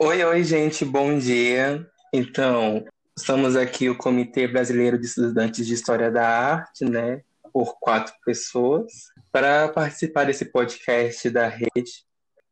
Oi, 0.00 0.22
oi, 0.22 0.44
gente, 0.44 0.84
bom 0.84 1.18
dia. 1.18 1.84
Então, 2.14 2.84
estamos 3.18 3.56
aqui 3.56 3.90
o 3.90 3.98
Comitê 3.98 4.46
Brasileiro 4.46 4.96
de 4.96 5.06
Estudantes 5.06 5.66
de 5.66 5.74
História 5.74 6.08
da 6.08 6.24
Arte, 6.24 6.84
né, 6.84 7.22
por 7.52 7.80
quatro 7.80 8.14
pessoas, 8.24 8.92
para 9.32 9.68
participar 9.68 10.26
desse 10.26 10.44
podcast 10.44 11.28
da 11.30 11.48
rede. 11.48 12.04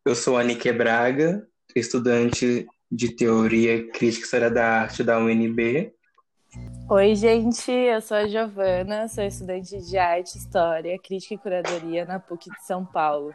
Eu 0.05 0.17
sou 0.17 0.37
a 0.37 0.43
Nike 0.43 0.73
Braga, 0.73 1.47
estudante 1.77 2.67
de 2.91 3.15
Teoria 3.15 3.93
Crítica 3.93 4.23
e 4.23 4.25
História 4.25 4.51
da 4.51 4.67
Arte 4.81 5.05
da 5.05 5.17
UNB. 5.17 5.95
Oi, 6.91 7.15
gente, 7.15 7.71
eu 7.71 8.01
sou 8.01 8.17
a 8.17 8.27
Giovana, 8.27 9.07
sou 9.07 9.23
estudante 9.23 9.81
de 9.89 9.97
Arte, 9.97 10.37
História, 10.37 10.99
Crítica 10.99 11.35
e 11.35 11.39
Curadoria 11.39 12.05
na 12.05 12.19
PUC 12.19 12.51
de 12.51 12.67
São 12.67 12.85
Paulo. 12.85 13.33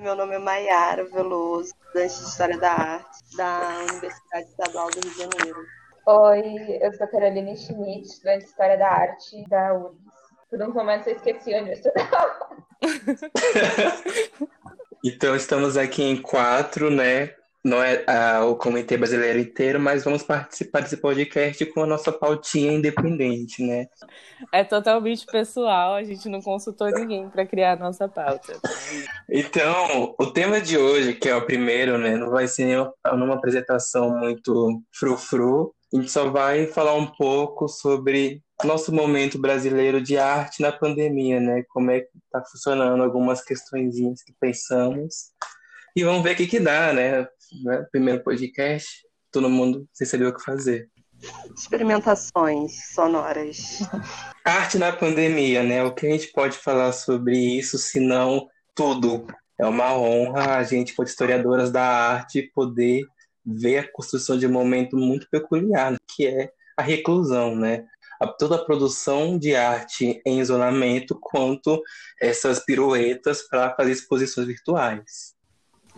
Meu 0.00 0.16
nome 0.16 0.34
é 0.34 0.38
Maiara 0.38 1.04
Veloso, 1.04 1.74
estudante 1.74 2.14
de 2.14 2.24
História 2.24 2.58
da 2.58 2.72
Arte 2.72 3.36
da 3.36 3.80
Universidade 3.80 4.48
Estadual 4.48 4.90
do 4.90 4.98
Rio 4.98 5.10
de 5.10 5.18
Janeiro. 5.18 5.58
Oi, 6.06 6.78
eu 6.80 6.90
sou 6.94 7.06
Caroline 7.06 7.54
Schmidt, 7.54 8.08
estudante 8.08 8.38
de 8.38 8.44
História 8.46 8.78
da 8.78 8.88
Arte 8.88 9.46
da 9.50 9.74
URGS. 9.74 9.98
Por 10.48 10.62
um 10.62 10.72
momento 10.72 11.06
eu 11.06 11.16
esqueci 11.16 11.54
onde 11.54 11.68
eu 11.68 11.74
estudava. 11.74 12.56
então 15.04 15.36
estamos 15.36 15.76
aqui 15.76 16.02
em 16.02 16.22
quatro, 16.22 16.90
né? 16.90 17.34
Não 17.62 17.82
é 17.82 18.04
ah, 18.06 18.44
o 18.46 18.56
Comitê 18.56 18.96
Brasileiro 18.96 19.38
inteiro, 19.38 19.78
mas 19.78 20.02
vamos 20.02 20.22
participar 20.22 20.80
desse 20.80 20.96
podcast 20.96 21.64
com 21.66 21.82
a 21.82 21.86
nossa 21.86 22.10
pautinha 22.10 22.72
independente, 22.72 23.62
né? 23.62 23.86
É 24.52 24.64
totalmente 24.64 25.26
pessoal, 25.26 25.94
a 25.94 26.02
gente 26.02 26.28
não 26.28 26.40
consultou 26.40 26.90
ninguém 26.90 27.28
para 27.28 27.44
criar 27.44 27.72
a 27.72 27.76
nossa 27.76 28.08
pauta. 28.08 28.58
Então, 29.28 30.14
o 30.18 30.26
tema 30.26 30.60
de 30.60 30.78
hoje, 30.78 31.14
que 31.14 31.28
é 31.28 31.36
o 31.36 31.44
primeiro, 31.44 31.98
né, 31.98 32.16
não 32.16 32.30
vai 32.30 32.48
ser 32.48 32.90
numa 33.12 33.34
apresentação 33.34 34.10
muito 34.10 34.82
frufru, 34.92 35.74
a 35.92 35.96
gente 35.96 36.10
só 36.10 36.30
vai 36.30 36.66
falar 36.66 36.94
um 36.94 37.06
pouco 37.06 37.68
sobre 37.68 38.42
nosso 38.64 38.92
momento 38.92 39.38
brasileiro 39.38 40.00
de 40.00 40.16
arte 40.16 40.62
na 40.62 40.72
pandemia, 40.72 41.40
né? 41.40 41.64
Como 41.68 41.90
é 41.90 42.00
que 42.00 42.08
está 42.24 42.42
funcionando 42.44 43.02
algumas 43.02 43.42
questõezinhas 43.42 44.22
que 44.22 44.32
pensamos. 44.38 45.32
E 45.96 46.04
vamos 46.04 46.22
ver 46.22 46.32
o 46.32 46.36
que, 46.36 46.46
que 46.46 46.60
dá, 46.60 46.92
né? 46.92 47.26
Primeiro 47.90 48.22
podcast, 48.22 48.88
todo 49.30 49.48
mundo 49.48 49.86
sem 49.92 50.06
saber 50.06 50.26
o 50.26 50.34
que 50.34 50.42
fazer. 50.42 50.88
Experimentações 51.54 52.92
sonoras. 52.94 53.80
Arte 54.44 54.78
na 54.78 54.92
pandemia, 54.92 55.62
né? 55.62 55.82
O 55.82 55.94
que 55.94 56.06
a 56.06 56.10
gente 56.10 56.28
pode 56.28 56.56
falar 56.56 56.92
sobre 56.92 57.36
isso, 57.36 57.76
se 57.76 58.00
não 58.00 58.48
tudo? 58.74 59.26
É 59.58 59.66
uma 59.66 59.94
honra 59.94 60.56
a 60.56 60.62
gente, 60.62 60.94
como 60.94 61.06
historiadoras 61.06 61.70
da 61.70 61.84
arte, 61.84 62.50
poder 62.54 63.04
ver 63.44 63.78
a 63.78 63.92
construção 63.92 64.38
de 64.38 64.46
um 64.46 64.52
momento 64.52 64.96
muito 64.96 65.28
peculiar, 65.30 65.96
que 66.14 66.26
é 66.26 66.50
a 66.76 66.82
reclusão, 66.82 67.54
né? 67.54 67.84
A, 68.18 68.26
toda 68.26 68.56
a 68.56 68.64
produção 68.64 69.38
de 69.38 69.54
arte 69.54 70.20
em 70.24 70.40
isolamento, 70.40 71.18
quanto 71.20 71.82
essas 72.20 72.64
piruetas 72.64 73.46
para 73.48 73.74
fazer 73.74 73.92
exposições 73.92 74.46
virtuais. 74.46 75.34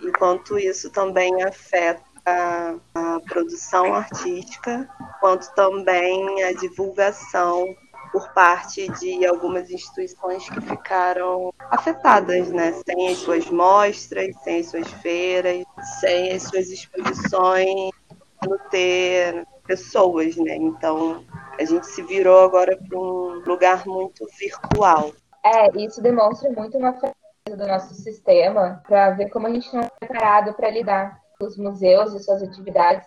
Enquanto 0.03 0.58
isso 0.58 0.91
também 0.91 1.42
afeta 1.42 2.03
a, 2.27 3.20
produção 3.28 3.95
artística, 3.95 4.89
quanto 5.20 5.53
também 5.55 6.42
a 6.44 6.53
divulgação 6.53 7.64
por 8.12 8.28
parte 8.34 8.89
de 9.00 9.25
algumas 9.25 9.70
instituições 9.70 10.48
que 10.48 10.61
ficaram 10.61 11.53
afetadas, 11.70 12.50
né? 12.50 12.72
Sem 12.84 13.09
as 13.09 13.19
suas 13.19 13.48
mostras, 13.48 14.36
sem 14.42 14.61
as 14.61 14.67
suas 14.67 14.91
feiras, 15.00 15.64
sem 16.00 16.33
as 16.33 16.42
suas 16.42 16.69
exposições, 16.69 17.91
não 18.47 18.59
ter 18.70 19.47
pessoas, 19.66 20.37
né? 20.37 20.56
Então 20.56 21.25
a 21.59 21.64
gente 21.64 21.87
se 21.87 22.03
virou 22.03 22.41
agora 22.41 22.77
para 22.77 22.98
um 22.98 23.42
lugar 23.47 23.87
muito 23.87 24.27
virtual. 24.39 25.12
É, 25.44 25.69
isso 25.82 26.03
demonstra 26.03 26.50
muito 26.50 26.77
uma 26.77 26.93
do 27.48 27.66
nosso 27.66 27.94
sistema 27.94 28.80
para 28.86 29.10
ver 29.10 29.28
como 29.30 29.47
a 29.48 29.50
gente 29.50 29.75
não 29.75 29.82
é 29.82 29.91
preparado 29.98 30.54
para 30.54 30.70
lidar 30.70 31.20
com 31.38 31.47
os 31.47 31.56
museus 31.56 32.14
e 32.14 32.22
suas 32.22 32.42
atividades 32.42 33.06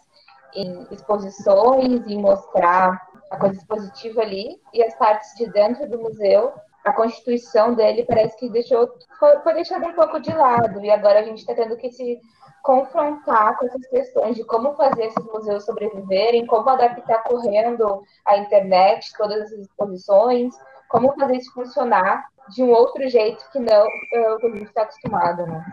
em 0.53 0.85
exposições 0.91 2.01
e 2.06 2.18
mostrar 2.18 3.01
a 3.31 3.38
coisa 3.38 3.56
expositiva 3.56 4.22
ali 4.22 4.59
e 4.73 4.84
as 4.84 4.94
partes 4.96 5.34
de 5.35 5.50
dentro 5.51 5.90
do 5.90 6.00
museu, 6.00 6.53
a 6.84 6.91
constituição 6.91 7.73
dele 7.73 8.06
parece 8.06 8.38
que 8.38 8.50
deixou 8.50 8.90
foi, 9.19 9.40
foi 9.40 9.53
deixado 9.53 9.85
um 9.85 9.94
pouco 9.94 10.19
de 10.19 10.34
lado 10.34 10.84
e 10.84 10.91
agora 10.91 11.19
a 11.19 11.23
gente 11.23 11.40
está 11.40 11.56
tendo 11.56 11.78
que 11.78 11.90
se 11.91 12.19
confrontar 12.62 13.57
com 13.57 13.66
essas 13.66 13.88
questões 13.88 14.35
de 14.35 14.44
como 14.44 14.73
fazer 14.73 15.06
esses 15.06 15.25
museus 15.25 15.66
sobreviverem, 15.66 16.46
como 16.46 16.69
adaptar 16.69 17.23
correndo 17.23 18.03
a 18.25 18.38
internet, 18.38 19.13
todas 19.17 19.44
essas 19.44 19.59
exposições, 19.59 20.53
como 20.90 21.13
fazer 21.16 21.38
isso 21.38 21.53
funcionar 21.53 22.25
de 22.50 22.63
um 22.63 22.69
outro 22.69 23.07
jeito 23.09 23.44
que 23.51 23.59
não 23.59 23.85
o 23.85 24.38
que 24.40 24.47
a 24.47 24.50
gente 24.51 24.63
está 24.66 24.84
acostumado, 24.84 25.46
né? 25.46 25.66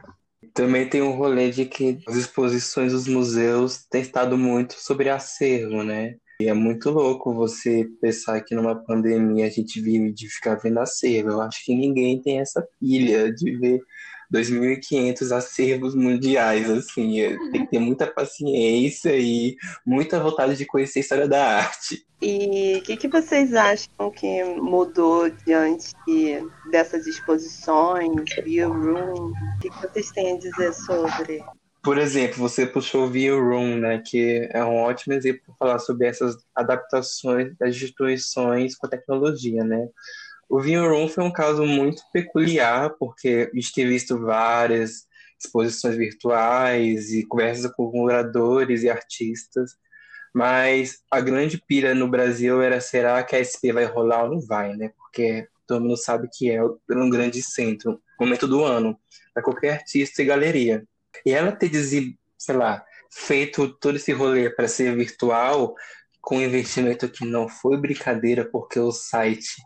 Também 0.55 0.89
tem 0.89 1.03
um 1.03 1.13
rolê 1.13 1.51
de 1.51 1.65
que 1.65 2.01
as 2.07 2.17
exposições 2.17 2.93
dos 2.93 3.07
museus 3.07 3.87
têm 3.91 4.03
estado 4.03 4.37
muito 4.37 4.75
sobre 4.75 5.09
acervo, 5.09 5.83
né? 5.83 6.17
E 6.41 6.49
é 6.49 6.55
muito 6.55 6.91
louco 6.91 7.33
você 7.33 7.89
pensar 8.01 8.41
que 8.41 8.55
numa 8.55 8.75
pandemia 8.75 9.47
a 9.47 9.51
gente 9.51 9.81
vive 9.81 10.13
de 10.13 10.29
ficar 10.29 10.57
vendo 10.57 10.81
acervo. 10.81 11.31
Eu 11.31 11.41
acho 11.41 11.65
que 11.65 11.75
ninguém 11.75 12.21
tem 12.21 12.41
essa 12.41 12.67
pilha 12.81 13.33
de 13.33 13.57
ver 13.59 13.81
2.500 14.33 15.33
acervos 15.33 15.95
mundiais, 15.95 16.71
assim. 16.71 17.17
Tem 17.51 17.65
que 17.65 17.71
ter 17.71 17.79
muita 17.79 18.07
paciência 18.07 19.15
e 19.17 19.57
muita 19.85 20.19
vontade 20.19 20.57
de 20.57 20.65
conhecer 20.65 21.01
a 21.01 21.03
história 21.03 21.29
da 21.29 21.45
arte. 21.59 22.05
E 22.21 22.77
o 22.79 22.83
que, 22.83 22.97
que, 22.97 23.09
vocês 23.09 23.53
acham 23.53 24.11
que 24.11 24.45
mudou 24.45 25.29
diante 25.45 25.93
dessas 26.71 27.07
exposições, 27.07 28.11
View 28.45 28.73
Room? 28.73 29.33
O 29.33 29.59
que, 29.61 29.69
que 29.69 29.89
vocês 29.89 30.11
têm 30.13 30.35
a 30.35 30.39
dizer 30.39 30.73
sobre? 30.73 31.45
Por 31.83 31.99
exemplo, 31.99 32.39
você 32.39 32.65
puxou 32.65 33.07
o 33.07 33.11
View 33.11 33.43
Room, 33.43 33.79
né, 33.79 34.01
que 34.07 34.49
é 34.53 34.65
um 34.65 34.77
ótimo 34.77 35.15
exemplo 35.15 35.41
para 35.47 35.55
falar 35.57 35.79
sobre 35.81 36.07
essas 36.07 36.37
adaptações 36.55 37.57
das 37.59 37.71
instituições 37.71 38.77
com 38.77 38.87
a 38.87 38.91
tecnologia, 38.91 39.65
né? 39.65 39.89
O 40.53 40.61
View 40.61 40.87
Room 40.87 41.09
foi 41.09 41.25
um 41.25 41.33
caso 41.33 41.65
muito 41.65 42.03
peculiar, 42.13 42.91
porque 42.99 43.49
a 43.51 43.57
gente 43.57 43.73
tem 43.73 43.89
visto 43.89 44.21
várias 44.21 45.07
exposições 45.43 45.97
virtuais 45.97 47.11
e 47.11 47.25
conversas 47.25 47.73
com 47.73 47.91
curadores 47.91 48.83
e 48.83 48.91
artistas, 48.91 49.77
mas 50.31 50.99
a 51.11 51.23
grande 51.23 51.57
pira 51.57 51.95
no 51.95 52.07
Brasil 52.07 52.61
era 52.61 52.83
será 52.83 53.23
que 53.23 53.35
a 53.35 53.41
SP 53.41 53.73
vai 53.73 53.87
rolar 53.87 54.25
ou 54.25 54.33
não 54.33 54.41
vai, 54.43 54.77
né? 54.77 54.93
Porque 54.95 55.49
todo 55.67 55.81
mundo 55.81 55.97
sabe 55.97 56.29
que 56.31 56.51
é 56.51 56.63
um 56.63 57.09
grande 57.09 57.43
centro, 57.43 57.99
momento 58.21 58.47
do 58.47 58.63
ano, 58.63 59.01
para 59.33 59.43
qualquer 59.43 59.73
artista 59.79 60.21
e 60.21 60.27
galeria. 60.27 60.85
E 61.25 61.33
ela 61.33 61.53
ter, 61.53 61.71
sei 61.73 62.55
lá, 62.55 62.85
feito 63.11 63.69
todo 63.79 63.97
esse 63.97 64.13
rolê 64.13 64.51
para 64.51 64.69
ser 64.69 64.95
virtual, 64.95 65.75
com 66.21 66.43
investimento 66.43 67.09
que 67.09 67.25
não 67.25 67.49
foi 67.49 67.79
brincadeira, 67.79 68.45
porque 68.45 68.79
o 68.79 68.93
site 68.93 69.63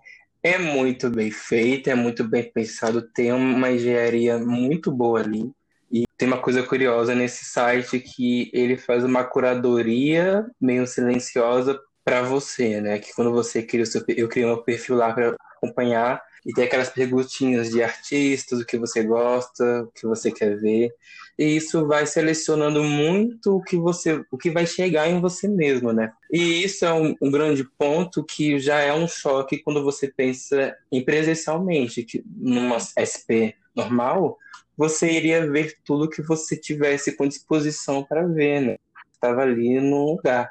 é 0.47 0.59
muito 0.59 1.11
bem 1.11 1.31
feito, 1.31 1.91
é 1.91 1.95
muito 1.95 2.23
bem 2.23 2.51
pensado, 2.53 3.03
tem 3.03 3.33
uma 3.33 3.71
engenharia 3.71 4.39
muito 4.39 4.93
boa 4.93 5.21
ali. 5.21 5.51
E 5.91 6.05
tem 6.17 6.29
uma 6.29 6.41
coisa 6.41 6.63
curiosa 6.63 7.15
nesse 7.15 7.45
site 7.45 7.99
que 7.99 8.51
ele 8.55 8.77
faz 8.77 9.03
uma 9.05 9.25
curadoria 9.25 10.47
meio 10.61 10.87
silenciosa 10.87 11.79
para 12.05 12.23
você, 12.23 12.81
né? 12.81 12.99
Que 13.01 13.13
quando 13.15 13.33
você 13.33 13.63
cria 13.63 13.83
o 13.83 13.87
seu, 13.87 14.05
eu 14.09 14.29
criei 14.29 14.49
um 14.49 14.63
perfil 14.63 14.97
lá 14.97 15.13
para 15.13 15.35
acompanhar 15.57 16.23
e 16.47 16.53
tem 16.53 16.65
aquelas 16.65 16.89
perguntinhas 16.89 17.71
de 17.71 17.83
artistas, 17.83 18.61
o 18.61 18.65
que 18.65 18.79
você 18.79 19.03
gosta, 19.03 19.83
o 19.83 19.89
que 19.89 20.07
você 20.07 20.31
quer 20.31 20.57
ver. 20.57 20.95
E 21.37 21.57
isso 21.57 21.87
vai 21.87 22.07
selecionando 22.07 22.85
muito 22.85 23.57
o 23.57 23.63
que 23.63 23.77
você, 23.77 24.25
o 24.31 24.39
que 24.39 24.51
vai 24.51 24.65
chegar 24.65 25.09
em 25.09 25.21
você 25.21 25.49
mesmo, 25.49 25.93
né? 25.93 26.13
E 26.33 26.63
isso 26.63 26.87
é 26.87 26.95
um, 26.95 27.17
um 27.21 27.31
grande 27.33 27.65
ponto 27.77 28.25
que 28.25 28.61
já 28.61 28.79
é 28.79 28.95
um 28.95 29.09
choque 29.09 29.59
quando 29.59 29.83
você 29.83 30.07
pensa 30.07 30.75
em 30.91 31.05
presencialmente, 31.05 32.05
que 32.05 32.25
numa 32.37 32.79
SP 32.95 33.57
normal, 33.75 34.39
você 34.77 35.11
iria 35.11 35.51
ver 35.51 35.77
tudo 35.85 36.09
que 36.09 36.23
você 36.23 36.57
tivesse 36.57 37.13
com 37.17 37.27
disposição 37.27 38.05
para 38.05 38.25
ver, 38.25 38.61
né? 38.61 38.77
Estava 39.13 39.43
ali 39.43 39.81
no 39.81 40.13
lugar 40.13 40.49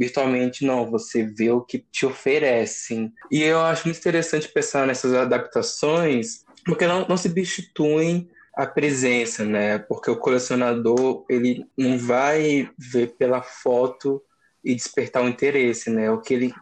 virtualmente 0.00 0.64
não, 0.64 0.90
você 0.90 1.22
vê 1.22 1.50
o 1.50 1.60
que 1.60 1.78
te 1.78 2.06
oferecem. 2.06 3.12
E 3.30 3.42
eu 3.42 3.60
acho 3.60 3.86
muito 3.86 3.98
interessante 3.98 4.48
pensar 4.48 4.86
nessas 4.86 5.12
adaptações, 5.12 6.42
porque 6.64 6.86
não, 6.86 7.06
não 7.06 7.18
substituem 7.18 8.30
a 8.56 8.66
presença, 8.66 9.44
né? 9.44 9.78
Porque 9.78 10.10
o 10.10 10.16
colecionador, 10.16 11.26
ele 11.28 11.66
não 11.76 11.98
vai 11.98 12.70
ver 12.78 13.08
pela 13.18 13.42
foto 13.42 14.22
e 14.64 14.74
despertar 14.74 15.22
o 15.22 15.28
interesse, 15.28 15.90
né? 15.90 16.10
O 16.10 16.18
que 16.18 16.32
ele 16.32 16.54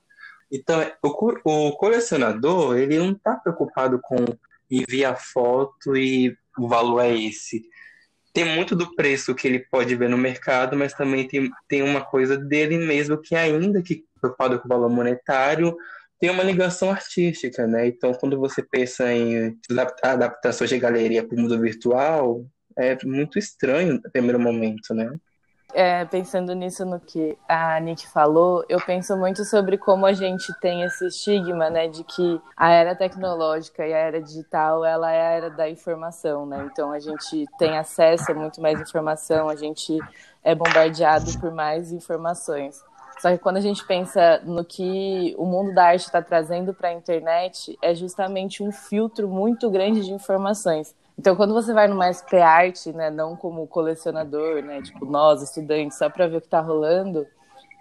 então, 0.51 0.81
o 1.45 1.73
colecionador, 1.73 2.77
ele 2.79 2.99
não 2.99 3.13
está 3.13 3.37
preocupado 3.37 4.01
com 4.03 4.17
enviar 4.69 5.17
foto 5.21 5.95
e 5.95 6.35
o 6.59 6.67
valor 6.67 7.01
é 7.03 7.15
esse 7.17 7.63
tem 8.39 8.45
muito 8.45 8.77
do 8.77 8.95
preço 8.95 9.35
que 9.35 9.49
ele 9.49 9.59
pode 9.59 9.97
ver 9.97 10.09
no 10.09 10.17
mercado, 10.17 10.77
mas 10.77 10.93
também 10.93 11.27
tem, 11.27 11.51
tem 11.67 11.83
uma 11.83 12.05
coisa 12.05 12.39
dele 12.39 12.79
mesmo 12.79 13.21
que 13.21 13.35
ainda 13.35 13.83
que 13.83 14.05
preocupado 14.21 14.61
com 14.61 14.67
o 14.67 14.69
valor 14.69 14.89
monetário, 14.89 15.77
tem 16.21 16.31
uma 16.31 16.45
ligação 16.45 16.89
artística, 16.89 17.67
né? 17.67 17.89
Então, 17.89 18.15
quando 18.15 18.39
você 18.39 18.63
pensa 18.63 19.13
em 19.13 19.59
adaptações 20.01 20.71
de 20.71 20.79
galeria 20.79 21.27
para 21.27 21.37
o 21.37 21.41
mundo 21.41 21.61
virtual, 21.61 22.47
é 22.79 22.97
muito 23.05 23.41
estranho 23.41 23.95
no 23.95 24.03
primeiro 24.13 24.39
momento, 24.39 24.95
né? 24.95 25.11
É, 25.75 26.05
pensando 26.07 26.55
nisso 26.55 26.85
no 26.87 26.99
que 26.99 27.37
a 27.47 27.79
Nick 27.79 28.09
falou, 28.09 28.65
eu 28.71 28.81
penso 28.81 29.15
muito 29.19 29.45
sobre 29.45 29.77
como 29.77 30.07
a 30.07 30.15
gente 30.15 30.53
tem 30.61 30.83
esse 30.83 31.07
estigma, 31.07 31.69
né, 31.69 31.87
de 31.87 32.03
que 32.05 32.41
a 32.57 32.71
era 32.71 32.97
tecnológica 32.97 33.87
e 33.87 33.93
a 33.93 33.99
era 33.99 34.21
digital, 34.21 34.83
ela 34.83 35.13
é 35.13 35.21
a 35.21 35.31
era 35.31 35.51
da 35.51 35.69
informação, 35.69 36.47
né? 36.47 36.67
Então 36.73 36.91
a 36.91 36.99
gente 36.99 37.47
tem 37.59 37.77
acesso 37.77 38.33
a 38.33 38.35
muito 38.35 38.63
mais 38.63 38.81
informação, 38.81 39.49
a 39.49 39.57
gente 39.57 39.99
é 40.43 40.55
bombardeado 40.55 41.39
por 41.39 41.53
mais 41.53 41.93
informações. 41.93 42.83
Só 43.21 43.31
que 43.31 43.39
quando 43.39 43.57
a 43.57 43.61
gente 43.61 43.85
pensa 43.85 44.41
no 44.45 44.65
que 44.65 45.35
o 45.37 45.45
mundo 45.45 45.75
da 45.75 45.87
arte 45.87 46.07
está 46.07 46.23
trazendo 46.23 46.73
para 46.73 46.89
a 46.89 46.93
internet, 46.93 47.77
é 47.83 47.95
justamente 47.95 48.63
um 48.63 48.73
filtro 48.73 49.29
muito 49.29 49.69
grande 49.71 50.05
de 50.05 50.13
informações. 50.13 50.95
Então, 51.19 51.35
quando 51.35 51.53
você 51.53 51.73
vai 51.73 51.89
numa 51.89 52.07
SP 52.07 52.39
Art, 52.41 52.87
né, 52.87 53.11
não 53.11 53.35
como 53.35 53.67
colecionador, 53.67 54.63
né, 54.63 54.81
tipo 54.83 55.05
nós, 55.05 55.43
estudantes, 55.43 55.99
só 55.99 56.09
para 56.09 56.29
ver 56.29 56.37
o 56.37 56.41
que 56.41 56.47
está 56.47 56.61
rolando, 56.61 57.27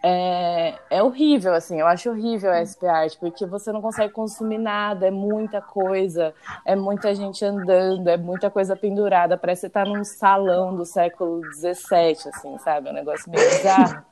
é, 0.04 0.76
é 0.90 1.04
horrível, 1.04 1.54
assim, 1.54 1.80
eu 1.80 1.88
acho 1.88 2.10
horrível 2.10 2.52
a 2.52 2.66
SP 2.66 2.88
Art, 2.88 3.16
porque 3.20 3.46
você 3.46 3.72
não 3.72 3.82
consegue 3.82 4.12
consumir 4.12 4.58
nada, 4.58 5.08
é 5.08 5.12
muita 5.12 5.62
coisa, 5.62 6.34
é 6.66 6.76
muita 6.76 7.14
gente 7.14 7.46
andando, 7.46 8.08
é 8.08 8.18
muita 8.18 8.50
coisa 8.50 8.76
pendurada, 8.76 9.38
parece 9.38 9.62
que 9.62 9.68
você 9.68 9.74
tá 9.74 9.86
num 9.86 10.04
salão 10.04 10.76
do 10.76 10.86
século 10.86 11.42
XVII, 11.54 12.30
assim, 12.34 12.58
sabe? 12.60 12.90
É 12.90 12.92
um 12.92 12.96
negócio 12.96 13.30
meio 13.30 13.48
bizarro. 13.50 14.04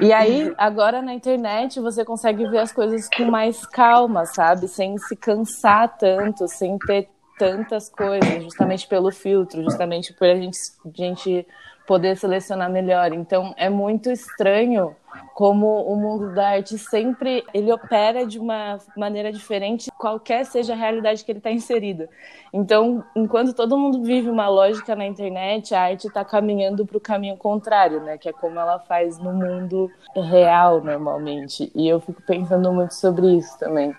E 0.00 0.12
aí, 0.12 0.54
agora 0.56 1.02
na 1.02 1.12
internet, 1.12 1.80
você 1.80 2.04
consegue 2.04 2.46
ver 2.48 2.58
as 2.58 2.72
coisas 2.72 3.08
com 3.14 3.24
mais 3.24 3.66
calma, 3.66 4.24
sabe? 4.24 4.68
Sem 4.68 4.96
se 4.96 5.16
cansar 5.16 5.96
tanto, 5.98 6.46
sem 6.46 6.78
ter 6.78 7.08
tantas 7.38 7.88
coisas, 7.88 8.42
justamente 8.42 8.86
pelo 8.86 9.10
filtro, 9.12 9.62
justamente 9.62 10.12
por 10.12 10.26
a 10.26 10.34
gente, 10.34 10.58
a 10.84 10.90
gente 10.94 11.46
poder 11.86 12.16
selecionar 12.16 12.70
melhor. 12.70 13.12
Então, 13.12 13.54
é 13.56 13.70
muito 13.70 14.10
estranho 14.10 14.94
como 15.32 15.82
o 15.82 15.96
mundo 15.96 16.34
da 16.34 16.48
arte 16.48 16.76
sempre 16.76 17.44
ele 17.54 17.72
opera 17.72 18.26
de 18.26 18.38
uma 18.38 18.78
maneira 18.96 19.32
diferente, 19.32 19.90
qualquer 19.92 20.44
seja 20.44 20.72
a 20.74 20.76
realidade 20.76 21.24
que 21.24 21.32
ele 21.32 21.38
está 21.38 21.50
inserido. 21.50 22.08
Então, 22.52 23.04
enquanto 23.14 23.54
todo 23.54 23.78
mundo 23.78 24.02
vive 24.02 24.28
uma 24.28 24.48
lógica 24.48 24.94
na 24.94 25.06
internet, 25.06 25.74
a 25.74 25.82
arte 25.82 26.08
está 26.08 26.24
caminhando 26.24 26.84
para 26.84 26.96
o 26.96 27.00
caminho 27.00 27.36
contrário, 27.36 28.00
né? 28.00 28.18
Que 28.18 28.28
é 28.28 28.32
como 28.32 28.58
ela 28.58 28.78
faz 28.78 29.18
no 29.18 29.32
mundo 29.32 29.90
real 30.14 30.82
normalmente. 30.82 31.70
E 31.74 31.88
eu 31.88 32.00
fico 32.00 32.22
pensando 32.22 32.72
muito 32.72 32.94
sobre 32.94 33.36
isso 33.36 33.58
também. 33.58 33.94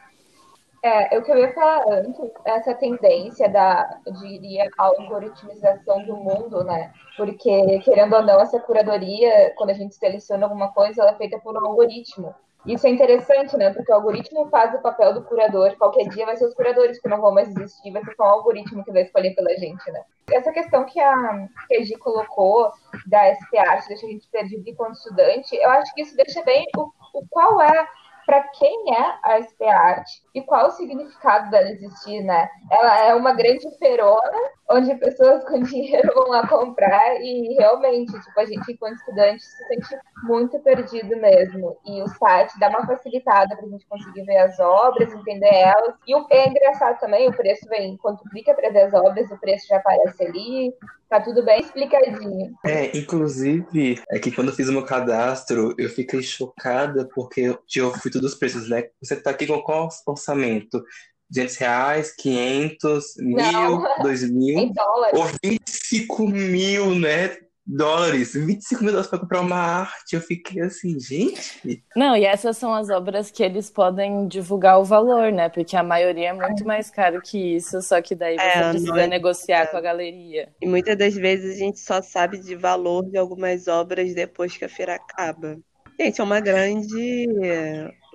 É, 0.83 1.17
o 1.17 1.23
que 1.23 1.31
eu 1.31 1.37
ia 1.37 1.53
falar 1.53 1.85
antes, 1.89 2.31
essa 2.45 2.73
tendência 2.75 3.49
da, 3.49 3.99
eu 4.05 4.13
diria, 4.13 4.69
algoritmização 4.77 6.03
do 6.03 6.15
mundo, 6.15 6.63
né? 6.63 6.93
Porque, 7.15 7.79
querendo 7.79 8.15
ou 8.15 8.21
não, 8.21 8.39
essa 8.39 8.59
curadoria, 8.59 9.53
quando 9.55 9.71
a 9.71 9.73
gente 9.73 9.95
seleciona 9.95 10.45
alguma 10.45 10.71
coisa, 10.71 11.01
ela 11.01 11.11
é 11.11 11.17
feita 11.17 11.39
por 11.39 11.55
um 11.55 11.65
algoritmo. 11.65 12.33
Isso 12.65 12.85
é 12.85 12.89
interessante, 12.89 13.55
né? 13.55 13.73
Porque 13.73 13.91
o 13.91 13.95
algoritmo 13.95 14.49
faz 14.49 14.73
o 14.75 14.81
papel 14.81 15.13
do 15.13 15.23
curador. 15.23 15.75
Qualquer 15.77 16.09
dia 16.09 16.25
vai 16.25 16.35
ser 16.35 16.45
os 16.45 16.53
curadores 16.53 16.99
que 16.99 17.07
não 17.07 17.21
vão 17.21 17.33
mais 17.33 17.49
existir, 17.49 17.91
vai 17.91 18.03
ser 18.03 18.13
só 18.15 18.23
o 18.23 18.27
algoritmo 18.27 18.83
que 18.83 18.91
vai 18.91 19.03
escolher 19.03 19.33
pela 19.35 19.55
gente, 19.57 19.89
né? 19.91 20.03
Essa 20.31 20.51
questão 20.51 20.83
que 20.83 20.99
a, 20.99 21.47
que 21.67 21.75
a 21.75 21.99
colocou 21.99 22.71
da 23.05 23.33
SPA, 23.35 23.87
deixa 23.87 24.05
a 24.05 24.09
gente 24.09 24.27
perdido 24.29 24.69
enquanto 24.69 24.95
estudante, 24.95 25.55
eu 25.55 25.69
acho 25.69 25.93
que 25.93 26.01
isso 26.01 26.15
deixa 26.17 26.43
bem 26.43 26.65
o, 26.75 26.91
o 27.13 27.25
qual 27.29 27.61
é 27.61 27.87
para 28.25 28.43
quem 28.49 28.93
é 28.93 29.19
a 29.23 29.41
SP 29.41 29.63
Art 29.63 30.05
e 30.37 30.41
qual 30.43 30.67
o 30.67 30.71
significado 30.71 31.49
dela 31.49 31.71
existir, 31.71 32.21
né? 32.21 32.47
Ela 32.71 33.05
é 33.07 33.15
uma 33.15 33.33
grande 33.33 33.67
feirona, 33.79 34.31
onde 34.69 34.93
pessoas 34.95 35.43
com 35.45 35.61
dinheiro 35.63 36.13
vão 36.13 36.27
lá 36.27 36.47
comprar 36.47 37.19
e 37.21 37.55
realmente, 37.57 38.11
tipo, 38.11 38.39
a 38.39 38.45
gente, 38.45 38.71
enquanto 38.71 38.97
estudante, 38.97 39.43
se 39.43 39.67
sente 39.67 39.97
muito 40.23 40.59
perdido 40.59 41.17
mesmo. 41.17 41.75
E 41.85 42.01
o 42.03 42.07
site 42.07 42.59
dá 42.59 42.69
uma 42.69 42.85
facilitada 42.85 43.55
para 43.55 43.65
a 43.65 43.69
gente 43.69 43.87
conseguir 43.87 44.23
ver 44.25 44.37
as 44.37 44.59
obras, 44.59 45.11
entender 45.11 45.53
elas. 45.53 45.95
E 46.07 46.13
é 46.31 46.49
engraçado 46.49 46.99
também, 46.99 47.27
o 47.27 47.35
preço 47.35 47.67
vem, 47.67 47.97
quando 47.97 48.19
tu 48.19 48.29
clica 48.29 48.53
para 48.53 48.69
ver 48.69 48.83
as 48.83 48.93
obras, 48.93 49.31
o 49.31 49.39
preço 49.39 49.67
já 49.67 49.77
aparece 49.77 50.23
ali, 50.23 50.73
tá 51.09 51.21
tudo 51.21 51.43
bem 51.43 51.61
explicadinho. 51.61 52.53
É, 52.65 52.95
inclusive, 52.97 54.01
é 54.09 54.19
que 54.19 54.31
quando 54.31 54.49
eu 54.49 54.53
fiz 54.53 54.67
o 54.67 54.73
meu 54.73 54.83
cadastro, 54.83 55.73
eu 55.77 55.89
fiquei 55.89 56.21
chocada 56.21 57.07
porque 57.13 57.57
eu 57.75 57.93
fui 57.93 58.11
todos 58.11 58.33
os 58.33 58.37
preços, 58.37 58.69
né? 58.69 58.89
Você 59.01 59.15
tá 59.15 59.31
aqui 59.31 59.47
com 59.47 59.61
qual 59.61 59.89
orçamento? 60.27 60.83
200 61.29 61.55
reais, 61.57 62.15
500, 62.15 63.05
Não. 63.17 63.81
mil, 63.81 64.03
2 64.03 64.31
mil, 64.31 64.59
em 64.59 64.71
dólares. 64.71 65.19
ou 65.19 65.25
25 65.43 66.27
mil, 66.27 66.95
né? 66.95 67.37
Dólares, 67.69 68.33
25 68.33 68.81
mil 68.81 68.93
dólares 68.93 69.09
para 69.09 69.19
comprar 69.19 69.41
uma 69.41 69.57
arte. 69.57 70.15
Eu 70.15 70.21
fiquei 70.21 70.61
assim, 70.61 70.97
gente. 70.97 71.83
Não, 71.97 72.15
e 72.15 72.23
essas 72.23 72.55
são 72.55 72.73
as 72.73 72.89
obras 72.89 73.29
que 73.29 73.43
eles 73.43 73.69
podem 73.69 74.25
divulgar 74.25 74.79
o 74.79 74.85
valor, 74.85 75.33
né? 75.33 75.49
Porque 75.49 75.75
a 75.75 75.83
maioria 75.83 76.29
é 76.29 76.33
muito 76.33 76.65
mais 76.65 76.89
caro 76.89 77.21
que 77.21 77.57
isso, 77.57 77.81
só 77.81 78.01
que 78.01 78.15
daí 78.15 78.37
você 78.37 78.45
é, 78.45 78.69
precisa 78.69 79.01
é... 79.01 79.07
negociar 79.07 79.67
com 79.67 79.75
a 79.75 79.81
galeria. 79.81 80.47
E 80.61 80.65
muitas 80.65 80.97
das 80.97 81.13
vezes 81.13 81.57
a 81.57 81.59
gente 81.59 81.81
só 81.81 82.01
sabe 82.01 82.39
de 82.39 82.55
valor 82.55 83.03
de 83.03 83.17
algumas 83.17 83.67
obras 83.67 84.15
depois 84.15 84.55
que 84.55 84.63
a 84.63 84.69
feira 84.69 84.95
acaba. 84.95 85.59
Gente, 85.99 86.21
é 86.21 86.23
uma 86.23 86.39
grande 86.39 87.27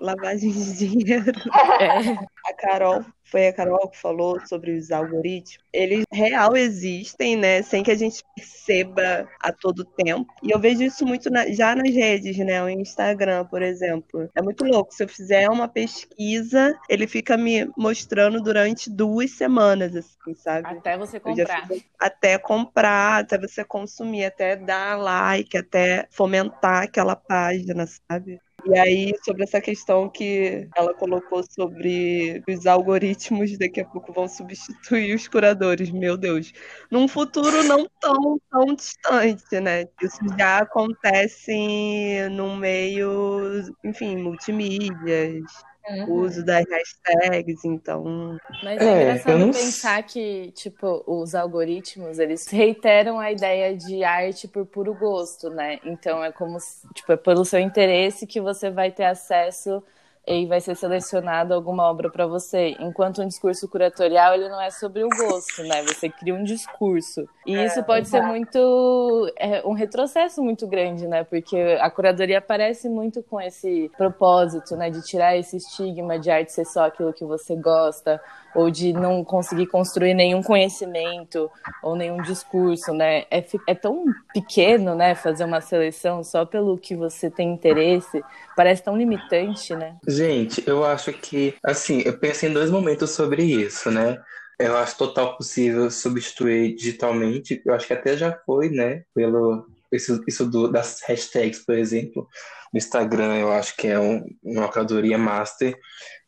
lavagem 0.02 0.50
de 0.50 0.76
dinheiro. 0.76 1.32
É. 1.81 2.12
A 2.46 2.54
Carol 2.54 3.04
foi 3.32 3.49
a 3.49 3.52
Carol 3.52 3.88
que 3.88 3.99
falou 3.99 4.38
sobre 4.46 4.72
os 4.72 4.90
algoritmos, 4.90 5.64
eles 5.72 6.04
real 6.12 6.54
existem, 6.54 7.34
né, 7.34 7.62
sem 7.62 7.82
que 7.82 7.90
a 7.90 7.94
gente 7.94 8.22
perceba 8.37 9.26
a 9.40 9.50
todo 9.50 9.87
tempo. 9.87 10.31
E 10.43 10.50
eu 10.50 10.60
vejo 10.60 10.82
isso 10.82 11.06
muito 11.06 11.31
na, 11.31 11.50
já 11.50 11.75
nas 11.75 11.88
redes, 11.88 12.37
né, 12.37 12.62
o 12.62 12.69
Instagram, 12.69 13.46
por 13.46 13.62
exemplo. 13.62 14.28
É 14.34 14.43
muito 14.43 14.64
louco. 14.64 14.93
Se 14.93 15.04
eu 15.04 15.08
fizer 15.08 15.49
uma 15.49 15.66
pesquisa, 15.66 16.78
ele 16.90 17.06
fica 17.06 17.38
me 17.38 17.70
mostrando 17.75 18.43
durante 18.43 18.90
duas 18.90 19.31
semanas, 19.31 19.96
assim, 19.96 20.34
sabe? 20.34 20.69
Até 20.69 20.98
você 20.98 21.19
comprar. 21.19 21.66
Fico, 21.66 21.87
até 21.98 22.37
comprar, 22.37 23.20
até 23.20 23.38
você 23.38 23.64
consumir, 23.64 24.26
até 24.26 24.56
dar 24.56 24.98
like, 24.98 25.56
até 25.56 26.06
fomentar 26.10 26.82
aquela 26.82 27.16
página, 27.16 27.86
sabe? 27.86 28.38
E 28.64 28.78
aí, 28.78 29.12
sobre 29.24 29.42
essa 29.42 29.60
questão 29.60 30.08
que 30.08 30.69
ela 30.76 30.94
colocou 30.94 31.42
sobre 31.42 32.42
os 32.48 32.64
algoritmos 32.64 33.58
daqui 33.58 33.81
a 33.81 33.84
pouco 33.84 34.12
vão 34.12 34.28
substituir 34.28 35.14
os 35.14 35.26
curadores, 35.26 35.90
meu 35.90 36.16
Deus. 36.16 36.52
Num 36.90 37.08
futuro 37.08 37.64
não 37.64 37.88
tão, 38.00 38.38
tão 38.50 38.74
distante, 38.74 39.60
né? 39.60 39.86
Isso 40.00 40.19
já 40.38 40.58
acontece 40.58 42.28
no 42.31 42.56
meio, 42.56 43.64
enfim, 43.84 44.16
multimídias 44.16 45.42
Uhum. 45.89 46.12
uso 46.12 46.44
das 46.44 46.65
hashtags, 46.69 47.65
então. 47.65 48.39
Mas 48.62 48.81
é, 48.81 48.84
é 48.84 49.03
engraçado 49.03 49.39
não... 49.39 49.51
pensar 49.51 50.03
que, 50.05 50.53
tipo, 50.53 51.03
os 51.06 51.34
algoritmos, 51.34 52.19
eles 52.19 52.46
reiteram 52.46 53.19
a 53.19 53.32
ideia 53.32 53.77
de 53.77 54.05
arte 54.05 54.46
por 54.46 54.65
puro 54.65 54.94
gosto, 54.94 55.51
né? 55.51 55.81
Então 55.84 56.22
é 56.22 56.31
como, 56.31 56.56
tipo, 56.94 57.12
é 57.12 57.17
pelo 57.17 57.44
seu 57.44 57.58
interesse 57.58 58.27
que 58.27 58.41
você 58.41 58.70
vai 58.70 58.93
ter 58.93 59.05
acesso 59.05 59.82
e 60.26 60.46
vai 60.46 60.60
ser 60.60 60.76
selecionado 60.76 61.52
alguma 61.52 61.84
obra 61.84 62.08
para 62.08 62.26
você. 62.26 62.76
Enquanto 62.79 63.22
um 63.22 63.26
discurso 63.26 63.69
curatorial, 63.69 64.34
ele 64.34 64.48
não 64.48 64.60
é 64.60 64.70
sobre 64.70 65.02
o 65.02 65.08
gosto, 65.08 65.64
né? 65.64 65.82
Você 65.82 66.08
cria 66.08 66.34
um 66.34 66.44
discurso. 66.44 67.29
E 67.44 67.56
é, 67.56 67.67
isso 67.67 67.82
pode 67.82 68.08
ser 68.08 68.22
muito. 68.22 69.32
É, 69.36 69.67
um 69.67 69.72
retrocesso 69.72 70.41
muito 70.43 70.67
grande, 70.67 71.08
né? 71.08 71.24
Porque 71.24 71.76
a 71.81 71.91
curadoria 71.91 72.38
aparece 72.38 72.88
muito 72.88 73.22
com 73.22 73.41
esse 73.41 73.91
propósito, 73.96 74.76
né? 74.76 74.91
De 74.91 75.02
tirar 75.02 75.36
esse 75.36 75.56
estigma 75.56 76.19
de 76.19 76.31
arte 76.31 76.52
ser 76.52 76.67
só 76.67 76.86
aquilo 76.86 77.12
que 77.12 77.24
você 77.24 77.56
gosta, 77.56 78.20
ou 78.55 78.70
de 78.70 78.93
não 78.93 79.24
conseguir 79.24 79.67
construir 79.67 80.14
nenhum 80.14 80.43
conhecimento 80.43 81.50
ou 81.82 81.96
nenhum 81.96 82.22
discurso, 82.22 82.93
né? 82.93 83.24
É, 83.31 83.44
é 83.67 83.74
tão 83.74 84.05
pequeno, 84.32 84.94
né? 84.94 85.14
Fazer 85.14 85.44
uma 85.44 85.60
seleção 85.60 86.22
só 86.22 86.44
pelo 86.44 86.79
que 86.79 86.94
você 86.94 87.29
tem 87.31 87.52
interesse. 87.52 88.22
Parece 88.56 88.82
tão 88.82 88.96
limitante, 88.96 89.74
né? 89.74 89.96
Gente, 90.12 90.62
eu 90.66 90.84
acho 90.84 91.10
que, 91.12 91.54
assim, 91.64 92.02
eu 92.04 92.19
pensei 92.19 92.50
em 92.50 92.52
dois 92.52 92.70
momentos 92.70 93.10
sobre 93.10 93.42
isso, 93.44 93.90
né? 93.90 94.22
Eu 94.58 94.76
acho 94.76 94.98
total 94.98 95.36
possível 95.38 95.90
substituir 95.90 96.74
digitalmente. 96.74 97.62
Eu 97.64 97.72
acho 97.72 97.86
que 97.86 97.94
até 97.94 98.14
já 98.14 98.38
foi, 98.44 98.69
né? 98.69 99.04
Pelo 99.14 99.66
isso, 99.90 100.22
isso 100.28 100.44
do, 100.46 100.69
das 100.69 101.00
hashtags, 101.02 101.64
por 101.64 101.76
exemplo, 101.76 102.28
no 102.72 102.79
Instagram, 102.79 103.36
eu 103.36 103.52
acho 103.52 103.76
que 103.76 103.86
é 103.86 103.98
um, 103.98 104.24
uma 104.43 104.69
curadoria 104.69 105.19
master. 105.19 105.76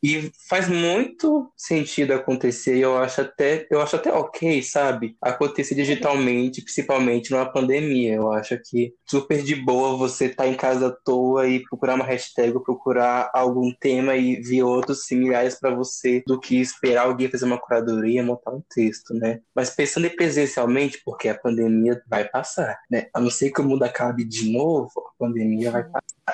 E 0.04 0.30
faz 0.50 0.68
muito 0.68 1.50
sentido 1.56 2.12
acontecer, 2.12 2.76
eu 2.76 2.98
acho 2.98 3.22
até, 3.22 3.66
eu 3.70 3.80
acho 3.80 3.96
até 3.96 4.12
ok, 4.12 4.62
sabe? 4.62 5.16
Acontecer 5.18 5.74
digitalmente, 5.74 6.60
principalmente 6.60 7.30
numa 7.30 7.50
pandemia. 7.50 8.12
Eu 8.16 8.30
acho 8.30 8.60
que 8.66 8.92
super 9.08 9.42
de 9.42 9.56
boa 9.56 9.96
você 9.96 10.26
estar 10.26 10.42
tá 10.42 10.48
em 10.48 10.54
casa 10.54 10.88
à 10.88 10.90
toa 10.90 11.48
e 11.48 11.62
procurar 11.62 11.94
uma 11.94 12.04
hashtag, 12.04 12.52
procurar 12.62 13.30
algum 13.32 13.72
tema 13.72 14.14
e 14.14 14.36
ver 14.42 14.62
outros 14.62 15.06
similares 15.06 15.58
para 15.58 15.74
você 15.74 16.22
do 16.26 16.38
que 16.38 16.60
esperar 16.60 17.06
alguém 17.06 17.30
fazer 17.30 17.46
uma 17.46 17.58
curadoria, 17.58 18.22
montar 18.22 18.50
um 18.50 18.62
texto, 18.74 19.14
né? 19.14 19.40
Mas 19.54 19.70
pensando 19.70 20.06
em 20.06 20.14
presencialmente, 20.14 21.00
porque 21.02 21.30
a 21.30 21.38
pandemia 21.38 22.02
vai 22.06 22.28
passar, 22.28 22.78
né? 22.90 23.06
A 23.14 23.18
não 23.18 23.30
ser 23.30 23.50
que 23.50 23.62
o 23.62 23.64
mundo 23.64 23.84
acabe 23.84 24.22
de 24.22 24.52
novo, 24.52 24.90
a 24.98 25.24
pandemia 25.24 25.70
vai 25.70 25.84
passar. 25.84 26.33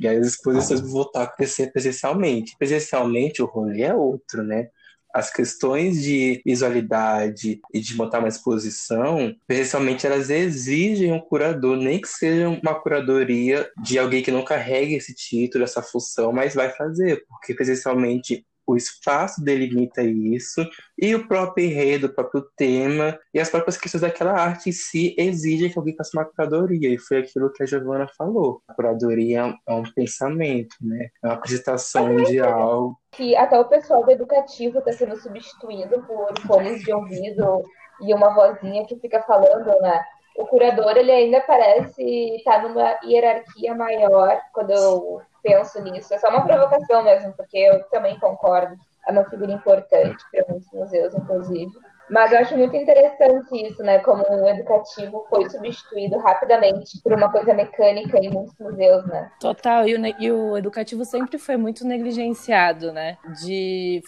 E 0.00 0.08
as 0.08 0.26
exposições 0.26 0.80
vão 0.80 0.90
voltar 0.90 1.20
a 1.20 1.24
acontecer 1.24 1.72
presencialmente. 1.72 2.56
Presencialmente 2.58 3.42
o 3.42 3.46
rolê 3.46 3.82
é 3.82 3.94
outro, 3.94 4.42
né? 4.42 4.68
as 5.12 5.30
questões 5.30 6.02
de 6.02 6.40
visualidade 6.44 7.60
e 7.72 7.80
de 7.80 7.96
montar 7.96 8.20
uma 8.20 8.28
exposição, 8.28 9.34
presencialmente 9.46 10.06
elas 10.06 10.30
exigem 10.30 11.12
um 11.12 11.20
curador, 11.20 11.76
nem 11.76 12.00
que 12.00 12.08
seja 12.08 12.48
uma 12.48 12.74
curadoria 12.74 13.70
de 13.82 13.98
alguém 13.98 14.22
que 14.22 14.30
não 14.30 14.42
carregue 14.42 14.94
esse 14.94 15.14
título, 15.14 15.64
essa 15.64 15.82
função, 15.82 16.32
mas 16.32 16.54
vai 16.54 16.70
fazer, 16.70 17.26
porque 17.28 17.54
presencialmente 17.54 18.46
o 18.66 18.76
espaço 18.76 19.42
delimita 19.42 20.02
isso, 20.02 20.66
e 20.98 21.14
o 21.14 21.26
próprio 21.26 21.66
enredo, 21.66 22.06
o 22.06 22.14
próprio 22.14 22.46
tema, 22.56 23.18
e 23.34 23.40
as 23.40 23.50
próprias 23.50 23.76
questões 23.76 24.02
daquela 24.02 24.32
arte 24.32 24.70
em 24.70 24.72
si 24.72 25.14
exigem 25.18 25.70
que 25.70 25.78
alguém 25.78 25.96
faça 25.96 26.10
uma 26.14 26.24
curadoria, 26.24 26.88
e 26.88 26.98
foi 26.98 27.18
aquilo 27.18 27.52
que 27.52 27.62
a 27.62 27.66
Giovana 27.66 28.06
falou. 28.16 28.62
A 28.68 28.74
curadoria 28.74 29.54
é 29.66 29.72
um 29.72 29.82
pensamento, 29.94 30.76
né? 30.80 31.08
É 31.22 31.26
uma 31.26 31.34
apresentação 31.34 32.16
de 32.16 32.40
algo. 32.40 32.96
Que 33.12 33.36
até 33.36 33.58
o 33.58 33.64
pessoal 33.64 34.04
do 34.04 34.10
educativo 34.10 34.78
está 34.78 34.92
sendo 34.92 35.16
substituído 35.16 36.02
por 36.02 36.32
fones 36.46 36.82
de 36.82 36.92
ouvido 36.92 37.62
e 38.00 38.14
uma 38.14 38.34
vozinha 38.34 38.86
que 38.86 38.96
fica 38.96 39.22
falando, 39.22 39.80
né? 39.80 40.00
O 40.36 40.46
curador, 40.46 40.96
ele 40.96 41.12
ainda 41.12 41.40
parece 41.42 42.02
estar 42.36 42.62
tá 42.62 42.68
numa 42.68 42.98
hierarquia 43.04 43.74
maior 43.74 44.40
quando 44.52 44.70
eu 44.70 45.22
penso 45.42 45.80
nisso. 45.82 46.14
É 46.14 46.18
só 46.18 46.28
uma 46.28 46.44
provocação 46.44 47.02
mesmo, 47.02 47.32
porque 47.34 47.58
eu 47.58 47.82
também 47.90 48.18
concordo. 48.18 48.76
É 49.06 49.12
uma 49.12 49.24
figura 49.24 49.52
importante 49.52 50.24
para 50.30 50.44
muitos 50.48 50.72
museus, 50.72 51.14
inclusive. 51.14 51.72
Mas 52.10 52.32
eu 52.32 52.38
acho 52.38 52.56
muito 52.56 52.76
interessante 52.76 53.54
isso, 53.66 53.82
né? 53.82 53.98
Como 54.00 54.22
o 54.22 54.48
educativo 54.48 55.24
foi 55.28 55.48
substituído 55.48 56.18
rapidamente 56.18 57.00
por 57.02 57.12
uma 57.12 57.30
coisa 57.30 57.54
mecânica 57.54 58.18
em 58.18 58.30
muitos 58.30 58.54
museus, 58.58 59.06
né? 59.06 59.30
Total. 59.40 59.88
E 59.88 59.94
o, 59.94 60.06
e 60.20 60.32
o 60.32 60.56
educativo 60.56 61.04
sempre 61.04 61.38
foi 61.38 61.56
muito 61.56 61.86
negligenciado, 61.86 62.92
né? 62.92 63.16
De 63.42 64.02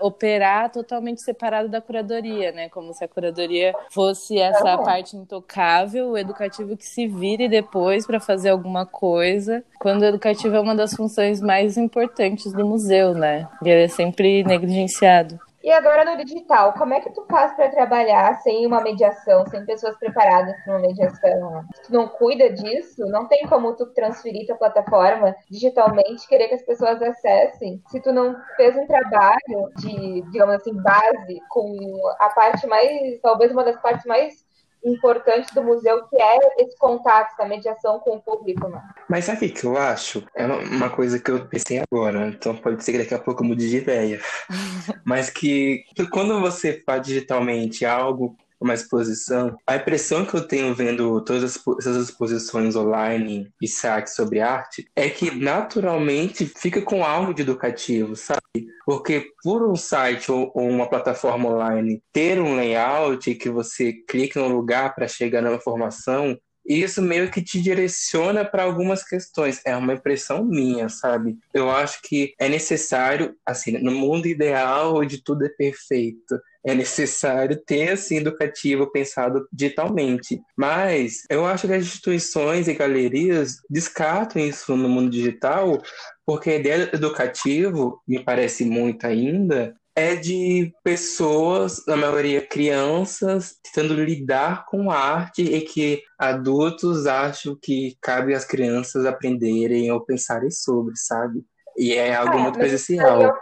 operar 0.00 0.70
totalmente 0.70 1.20
separado 1.22 1.68
da 1.68 1.80
curadoria, 1.80 2.52
né? 2.52 2.68
Como 2.68 2.92
se 2.92 3.04
a 3.04 3.08
curadoria 3.08 3.74
fosse 3.90 4.38
essa 4.38 4.76
uhum. 4.76 4.84
parte 4.84 5.16
intocável, 5.16 6.10
o 6.10 6.18
educativo 6.18 6.76
que 6.76 6.86
se 6.86 7.06
vire 7.06 7.48
depois 7.48 8.06
para 8.06 8.20
fazer 8.20 8.50
alguma 8.50 8.86
coisa, 8.86 9.64
quando 9.80 10.02
o 10.02 10.06
educativo 10.06 10.56
é 10.56 10.60
uma 10.60 10.74
das 10.74 10.94
funções 10.94 11.40
mais 11.40 11.76
importantes 11.76 12.52
do 12.52 12.66
museu, 12.66 13.14
né? 13.14 13.48
E 13.62 13.68
ele 13.68 13.84
é 13.84 13.88
sempre 13.88 14.44
negligenciado. 14.44 15.38
E 15.62 15.72
agora 15.72 16.04
no 16.04 16.24
digital, 16.24 16.72
como 16.74 16.94
é 16.94 17.00
que 17.00 17.12
tu 17.12 17.26
faz 17.28 17.52
para 17.54 17.68
trabalhar 17.68 18.34
sem 18.42 18.64
uma 18.64 18.80
mediação, 18.80 19.44
sem 19.46 19.64
pessoas 19.66 19.98
preparadas 19.98 20.54
para 20.62 20.74
uma 20.74 20.86
mediação? 20.86 21.64
Tu 21.84 21.92
não 21.92 22.06
cuida 22.08 22.48
disso, 22.50 23.04
não 23.06 23.26
tem 23.26 23.46
como 23.48 23.74
tu 23.74 23.86
transferir 23.92 24.46
tua 24.46 24.56
plataforma 24.56 25.34
digitalmente, 25.50 26.28
querer 26.28 26.48
que 26.48 26.54
as 26.54 26.62
pessoas 26.62 27.02
acessem. 27.02 27.82
Se 27.88 28.00
tu 28.00 28.12
não 28.12 28.36
fez 28.56 28.76
um 28.76 28.86
trabalho 28.86 29.72
de, 29.78 30.22
digamos 30.30 30.54
assim, 30.54 30.74
base 30.74 31.40
com 31.48 31.76
a 32.20 32.28
parte 32.30 32.66
mais, 32.68 33.20
talvez 33.20 33.50
uma 33.50 33.64
das 33.64 33.80
partes 33.80 34.06
mais 34.06 34.47
importante 34.84 35.52
do 35.54 35.62
museu, 35.62 36.06
que 36.08 36.16
é 36.20 36.38
esse 36.58 36.76
contato, 36.78 37.32
essa 37.32 37.48
mediação 37.48 37.98
com 38.00 38.16
o 38.16 38.20
público. 38.20 38.68
Né? 38.68 38.82
Mas 39.08 39.24
sabe 39.24 39.46
o 39.46 39.52
que 39.52 39.64
eu 39.64 39.76
acho? 39.76 40.24
É 40.34 40.46
uma 40.46 40.90
coisa 40.90 41.18
que 41.18 41.30
eu 41.30 41.46
pensei 41.46 41.82
agora, 41.90 42.28
então 42.28 42.56
pode 42.56 42.82
ser 42.84 42.92
que 42.92 42.98
daqui 42.98 43.14
a 43.14 43.18
pouco 43.18 43.42
eu 43.42 43.48
mude 43.48 43.68
de 43.68 43.78
ideia. 43.78 44.20
Mas 45.04 45.30
que 45.30 45.84
quando 46.10 46.40
você 46.40 46.82
faz 46.84 47.02
digitalmente 47.02 47.84
algo 47.84 48.36
uma 48.60 48.74
exposição. 48.74 49.56
A 49.66 49.76
impressão 49.76 50.24
que 50.24 50.34
eu 50.34 50.46
tenho 50.46 50.74
vendo 50.74 51.20
todas 51.22 51.58
essas 51.78 52.08
exposições 52.08 52.76
online 52.76 53.50
e 53.60 53.68
sites 53.68 54.14
sobre 54.14 54.40
arte 54.40 54.86
é 54.94 55.08
que 55.08 55.30
naturalmente 55.30 56.46
fica 56.46 56.82
com 56.82 57.04
algo 57.04 57.32
de 57.32 57.42
educativo, 57.42 58.16
sabe? 58.16 58.40
Porque 58.84 59.30
por 59.42 59.68
um 59.68 59.76
site 59.76 60.30
ou, 60.32 60.50
uma 60.54 60.88
plataforma 60.88 61.48
online 61.48 62.02
ter 62.12 62.40
um 62.40 62.56
layout 62.56 63.34
que 63.34 63.50
você 63.50 63.92
clica 63.92 64.40
no 64.40 64.48
lugar 64.48 64.94
para 64.94 65.06
chegar 65.06 65.42
na 65.42 65.54
informação, 65.54 66.38
isso 66.68 67.00
meio 67.00 67.30
que 67.30 67.42
te 67.42 67.60
direciona 67.62 68.44
para 68.44 68.62
algumas 68.62 69.02
questões. 69.02 69.60
É 69.64 69.74
uma 69.74 69.94
impressão 69.94 70.44
minha, 70.44 70.88
sabe? 70.90 71.38
Eu 71.54 71.70
acho 71.70 72.00
que 72.02 72.34
é 72.38 72.48
necessário, 72.48 73.34
assim, 73.46 73.78
no 73.78 73.92
mundo 73.92 74.26
ideal 74.26 74.96
onde 74.96 75.22
tudo 75.22 75.46
é 75.46 75.48
perfeito, 75.48 76.38
é 76.68 76.74
necessário 76.74 77.56
ter 77.64 77.92
assim 77.92 78.16
educativo 78.16 78.90
pensado 78.90 79.46
digitalmente. 79.52 80.40
Mas 80.56 81.24
eu 81.30 81.46
acho 81.46 81.66
que 81.66 81.72
as 81.72 81.84
instituições 81.84 82.68
e 82.68 82.74
galerias 82.74 83.58
descartam 83.68 84.42
isso 84.42 84.76
no 84.76 84.88
mundo 84.88 85.10
digital, 85.10 85.80
porque 86.26 86.50
a 86.50 86.56
ideia 86.56 86.90
educativo, 86.92 88.00
me 88.06 88.22
parece 88.22 88.64
muito 88.64 89.06
ainda, 89.06 89.74
é 89.98 90.14
de 90.14 90.72
pessoas, 90.84 91.84
na 91.84 91.96
maioria 91.96 92.40
crianças, 92.40 93.56
tentando 93.64 93.94
lidar 93.94 94.64
com 94.66 94.92
a 94.92 94.96
arte 94.96 95.42
e 95.42 95.60
que 95.62 96.02
adultos 96.16 97.06
acham 97.06 97.58
que 97.60 97.96
cabe 98.00 98.32
às 98.32 98.44
crianças 98.44 99.04
aprenderem 99.04 99.90
ou 99.90 100.00
pensarem 100.00 100.52
sobre, 100.52 100.94
sabe? 100.96 101.44
E 101.76 101.94
é 101.94 102.14
algo 102.14 102.38
é, 102.38 102.42
muito 102.42 102.58
presencial. 102.58 103.36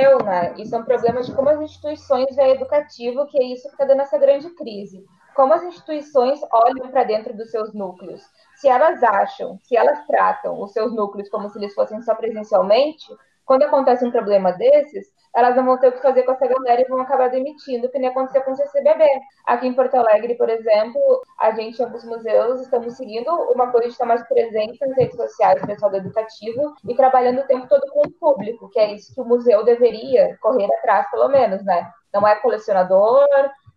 É 0.00 0.14
museu, 0.14 0.24
né? 0.24 0.54
Isso 0.56 0.74
é 0.74 0.78
um 0.78 0.84
problema 0.84 1.22
de 1.22 1.32
como 1.34 1.48
as 1.48 1.60
instituições 1.60 2.34
veem 2.34 2.54
educativo, 2.54 3.26
que 3.26 3.38
é 3.38 3.44
isso 3.44 3.68
que 3.68 3.74
está 3.74 3.84
dando 3.84 4.00
essa 4.00 4.18
grande 4.18 4.48
crise. 4.50 5.04
Como 5.34 5.52
as 5.52 5.62
instituições 5.62 6.40
olham 6.52 6.90
para 6.90 7.04
dentro 7.04 7.36
dos 7.36 7.50
seus 7.50 7.72
núcleos. 7.72 8.22
Se 8.56 8.68
elas 8.68 9.02
acham, 9.02 9.58
se 9.62 9.76
elas 9.76 10.04
tratam 10.06 10.60
os 10.60 10.72
seus 10.72 10.94
núcleos 10.94 11.28
como 11.28 11.48
se 11.48 11.58
eles 11.58 11.74
fossem 11.74 12.00
só 12.02 12.14
presencialmente, 12.14 13.06
quando 13.44 13.62
acontece 13.62 14.04
um 14.04 14.10
problema 14.10 14.52
desses, 14.52 15.08
elas 15.34 15.56
não 15.56 15.64
vão 15.64 15.78
ter 15.78 15.88
o 15.88 15.92
que 15.92 16.02
fazer 16.02 16.22
com 16.24 16.32
essa 16.32 16.46
galera 16.46 16.80
e 16.80 16.88
vão 16.88 17.00
acabar 17.00 17.28
demitindo, 17.28 17.88
que 17.88 17.98
nem 17.98 18.08
aconteceu 18.08 18.42
com 18.42 18.52
o 18.52 18.56
CCBB. 18.56 19.04
Aqui 19.46 19.66
em 19.66 19.74
Porto 19.74 19.94
Alegre, 19.94 20.34
por 20.34 20.48
exemplo, 20.48 21.00
a 21.38 21.52
gente, 21.52 21.80
em 21.80 21.84
alguns 21.84 22.04
museus, 22.04 22.60
estamos 22.60 22.94
seguindo 22.96 23.30
uma 23.52 23.70
coisa 23.70 23.88
de 23.88 23.92
estar 23.92 24.06
mais 24.06 24.26
presente 24.26 24.78
nas 24.80 24.96
redes 24.96 25.16
sociais, 25.16 25.64
pessoal 25.64 25.90
do 25.90 25.98
educativo, 25.98 26.74
e 26.88 26.94
trabalhando 26.94 27.40
o 27.40 27.46
tempo 27.46 27.68
todo 27.68 27.86
com 27.92 28.02
o 28.06 28.10
público, 28.10 28.68
que 28.70 28.78
é 28.78 28.92
isso 28.92 29.14
que 29.14 29.20
o 29.20 29.24
museu 29.24 29.64
deveria 29.64 30.36
correr 30.40 30.68
atrás, 30.78 31.10
pelo 31.10 31.28
menos, 31.28 31.64
né? 31.64 31.90
Não 32.12 32.26
é 32.26 32.34
colecionador, 32.36 33.26